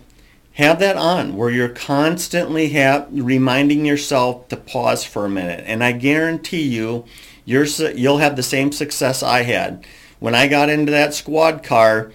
have 0.61 0.79
that 0.79 0.97
on 0.97 1.35
where 1.35 1.49
you're 1.49 1.69
constantly 1.69 2.69
have, 2.69 3.07
reminding 3.11 3.85
yourself 3.85 4.47
to 4.49 4.57
pause 4.57 5.03
for 5.03 5.25
a 5.25 5.29
minute. 5.29 5.63
And 5.65 5.83
I 5.83 5.91
guarantee 5.91 6.63
you, 6.63 7.05
you're, 7.45 7.65
you'll 7.65 8.19
have 8.19 8.35
the 8.35 8.43
same 8.43 8.71
success 8.71 9.23
I 9.23 9.43
had. 9.43 9.85
When 10.19 10.35
I 10.35 10.47
got 10.47 10.69
into 10.69 10.91
that 10.91 11.13
squad 11.13 11.63
car, 11.63 12.11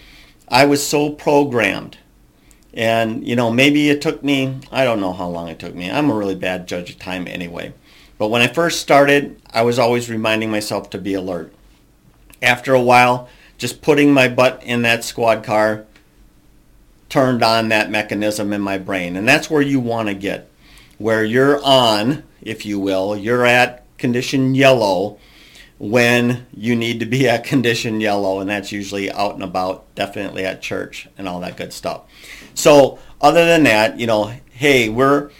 I 0.48 0.64
was 0.64 0.86
so 0.86 1.10
programmed. 1.10 1.98
And, 2.72 3.26
you 3.26 3.34
know, 3.34 3.50
maybe 3.50 3.90
it 3.90 4.00
took 4.00 4.22
me, 4.22 4.60
I 4.70 4.84
don't 4.84 5.00
know 5.00 5.12
how 5.12 5.28
long 5.28 5.48
it 5.48 5.58
took 5.58 5.74
me. 5.74 5.90
I'm 5.90 6.10
a 6.10 6.14
really 6.14 6.34
bad 6.34 6.68
judge 6.68 6.90
of 6.90 6.98
time 6.98 7.26
anyway. 7.26 7.72
But 8.18 8.28
when 8.28 8.42
I 8.42 8.46
first 8.46 8.80
started, 8.80 9.40
I 9.50 9.62
was 9.62 9.78
always 9.78 10.08
reminding 10.08 10.50
myself 10.50 10.90
to 10.90 10.98
be 10.98 11.14
alert 11.14 11.52
after 12.40 12.74
a 12.74 12.82
while, 12.82 13.28
just 13.58 13.82
putting 13.82 14.12
my 14.12 14.28
butt 14.28 14.62
in 14.62 14.82
that 14.82 15.04
squad 15.04 15.42
car 15.42 15.86
turned 17.08 17.42
on 17.42 17.68
that 17.68 17.90
mechanism 17.90 18.52
in 18.52 18.60
my 18.60 18.78
brain. 18.78 19.16
And 19.16 19.26
that's 19.26 19.50
where 19.50 19.62
you 19.62 19.80
want 19.80 20.08
to 20.08 20.14
get, 20.14 20.50
where 20.98 21.24
you're 21.24 21.62
on, 21.62 22.24
if 22.42 22.66
you 22.66 22.78
will, 22.78 23.16
you're 23.16 23.46
at 23.46 23.84
condition 23.98 24.54
yellow 24.54 25.18
when 25.78 26.46
you 26.56 26.74
need 26.74 27.00
to 27.00 27.06
be 27.06 27.28
at 27.28 27.44
condition 27.44 28.00
yellow, 28.00 28.40
and 28.40 28.50
that's 28.50 28.72
usually 28.72 29.10
out 29.10 29.34
and 29.34 29.42
about, 29.42 29.94
definitely 29.94 30.44
at 30.44 30.62
church 30.62 31.08
and 31.16 31.28
all 31.28 31.40
that 31.40 31.56
good 31.56 31.72
stuff. 31.72 32.02
So 32.54 32.98
other 33.20 33.44
than 33.44 33.64
that, 33.64 33.98
you 34.00 34.06
know, 34.06 34.32
hey, 34.50 34.88
we're, 34.88 35.30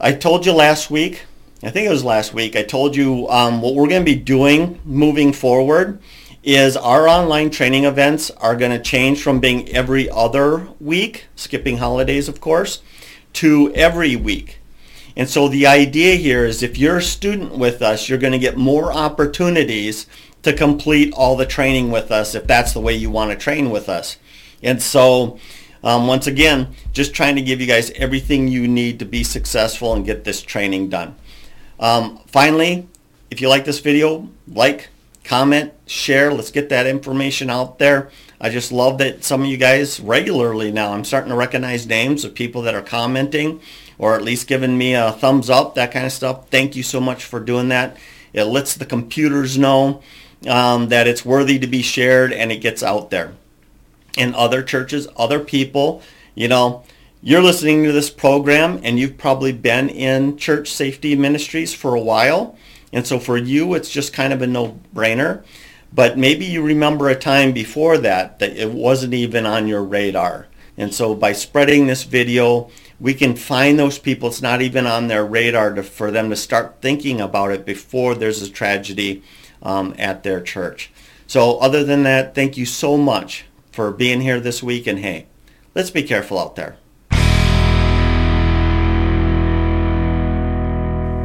I 0.00 0.12
told 0.12 0.46
you 0.46 0.52
last 0.52 0.90
week, 0.90 1.24
I 1.62 1.70
think 1.70 1.86
it 1.86 1.90
was 1.90 2.04
last 2.04 2.32
week, 2.32 2.56
I 2.56 2.62
told 2.62 2.96
you 2.96 3.28
um, 3.28 3.60
what 3.60 3.74
we're 3.74 3.86
going 3.86 4.04
to 4.04 4.12
be 4.12 4.18
doing 4.18 4.80
moving 4.84 5.32
forward 5.32 6.00
is 6.42 6.76
our 6.76 7.06
online 7.06 7.50
training 7.50 7.84
events 7.84 8.30
are 8.32 8.56
going 8.56 8.70
to 8.70 8.82
change 8.82 9.22
from 9.22 9.40
being 9.40 9.68
every 9.68 10.08
other 10.10 10.68
week, 10.80 11.26
skipping 11.36 11.78
holidays 11.78 12.28
of 12.28 12.40
course, 12.40 12.82
to 13.34 13.72
every 13.74 14.16
week. 14.16 14.58
And 15.16 15.28
so 15.28 15.48
the 15.48 15.66
idea 15.66 16.16
here 16.16 16.44
is 16.44 16.62
if 16.62 16.78
you're 16.78 16.98
a 16.98 17.02
student 17.02 17.58
with 17.58 17.82
us, 17.82 18.08
you're 18.08 18.18
going 18.18 18.32
to 18.32 18.38
get 18.38 18.56
more 18.56 18.92
opportunities 18.92 20.06
to 20.42 20.52
complete 20.52 21.12
all 21.12 21.36
the 21.36 21.44
training 21.44 21.90
with 21.90 22.10
us 22.10 22.34
if 22.34 22.46
that's 22.46 22.72
the 22.72 22.80
way 22.80 22.94
you 22.94 23.10
want 23.10 23.30
to 23.30 23.36
train 23.36 23.70
with 23.70 23.88
us. 23.88 24.16
And 24.62 24.80
so 24.80 25.38
um, 25.82 26.06
once 26.06 26.26
again, 26.26 26.74
just 26.92 27.14
trying 27.14 27.36
to 27.36 27.42
give 27.42 27.60
you 27.60 27.66
guys 27.66 27.90
everything 27.92 28.48
you 28.48 28.68
need 28.68 28.98
to 28.98 29.04
be 29.04 29.24
successful 29.24 29.94
and 29.94 30.04
get 30.04 30.24
this 30.24 30.42
training 30.42 30.88
done. 30.88 31.16
Um, 31.78 32.18
finally, 32.26 32.86
if 33.30 33.40
you 33.40 33.48
like 33.48 33.64
this 33.64 33.80
video, 33.80 34.28
like, 34.46 34.88
comment, 35.30 35.72
share. 35.86 36.32
Let's 36.34 36.50
get 36.50 36.70
that 36.70 36.88
information 36.88 37.50
out 37.50 37.78
there. 37.78 38.10
I 38.40 38.50
just 38.50 38.72
love 38.72 38.98
that 38.98 39.22
some 39.22 39.42
of 39.42 39.46
you 39.46 39.56
guys 39.56 40.00
regularly 40.00 40.72
now, 40.72 40.92
I'm 40.92 41.04
starting 41.04 41.30
to 41.30 41.36
recognize 41.36 41.86
names 41.86 42.24
of 42.24 42.34
people 42.34 42.62
that 42.62 42.74
are 42.74 42.82
commenting 42.82 43.60
or 43.96 44.16
at 44.16 44.24
least 44.24 44.48
giving 44.48 44.76
me 44.76 44.94
a 44.94 45.12
thumbs 45.12 45.48
up, 45.48 45.76
that 45.76 45.92
kind 45.92 46.04
of 46.04 46.10
stuff. 46.10 46.48
Thank 46.48 46.74
you 46.74 46.82
so 46.82 47.00
much 47.00 47.24
for 47.24 47.38
doing 47.38 47.68
that. 47.68 47.96
It 48.32 48.42
lets 48.46 48.74
the 48.74 48.84
computers 48.84 49.56
know 49.56 50.02
um, 50.48 50.88
that 50.88 51.06
it's 51.06 51.24
worthy 51.24 51.60
to 51.60 51.66
be 51.68 51.82
shared 51.82 52.32
and 52.32 52.50
it 52.50 52.56
gets 52.56 52.82
out 52.82 53.10
there. 53.10 53.32
In 54.18 54.34
other 54.34 54.64
churches, 54.64 55.06
other 55.16 55.38
people, 55.38 56.02
you 56.34 56.48
know, 56.48 56.82
you're 57.22 57.40
listening 57.40 57.84
to 57.84 57.92
this 57.92 58.10
program 58.10 58.80
and 58.82 58.98
you've 58.98 59.16
probably 59.16 59.52
been 59.52 59.90
in 59.90 60.36
church 60.38 60.72
safety 60.72 61.14
ministries 61.14 61.72
for 61.72 61.94
a 61.94 62.00
while. 62.00 62.56
And 62.92 63.06
so 63.06 63.18
for 63.18 63.36
you, 63.36 63.74
it's 63.74 63.90
just 63.90 64.12
kind 64.12 64.32
of 64.32 64.42
a 64.42 64.46
no-brainer. 64.46 65.44
But 65.92 66.18
maybe 66.18 66.44
you 66.44 66.62
remember 66.62 67.08
a 67.08 67.16
time 67.16 67.52
before 67.52 67.98
that 67.98 68.38
that 68.38 68.56
it 68.56 68.70
wasn't 68.70 69.14
even 69.14 69.46
on 69.46 69.66
your 69.66 69.82
radar. 69.82 70.46
And 70.76 70.94
so 70.94 71.14
by 71.14 71.32
spreading 71.32 71.86
this 71.86 72.04
video, 72.04 72.70
we 73.00 73.14
can 73.14 73.34
find 73.34 73.78
those 73.78 73.98
people. 73.98 74.28
It's 74.28 74.42
not 74.42 74.62
even 74.62 74.86
on 74.86 75.08
their 75.08 75.24
radar 75.24 75.74
to, 75.74 75.82
for 75.82 76.10
them 76.10 76.30
to 76.30 76.36
start 76.36 76.76
thinking 76.80 77.20
about 77.20 77.50
it 77.50 77.64
before 77.66 78.14
there's 78.14 78.42
a 78.42 78.50
tragedy 78.50 79.22
um, 79.62 79.94
at 79.98 80.22
their 80.22 80.40
church. 80.40 80.90
So 81.26 81.58
other 81.58 81.84
than 81.84 82.02
that, 82.04 82.34
thank 82.34 82.56
you 82.56 82.66
so 82.66 82.96
much 82.96 83.46
for 83.72 83.90
being 83.90 84.20
here 84.20 84.40
this 84.40 84.62
week. 84.62 84.86
And 84.86 84.98
hey, 84.98 85.26
let's 85.74 85.90
be 85.90 86.02
careful 86.02 86.38
out 86.38 86.56
there. 86.56 86.76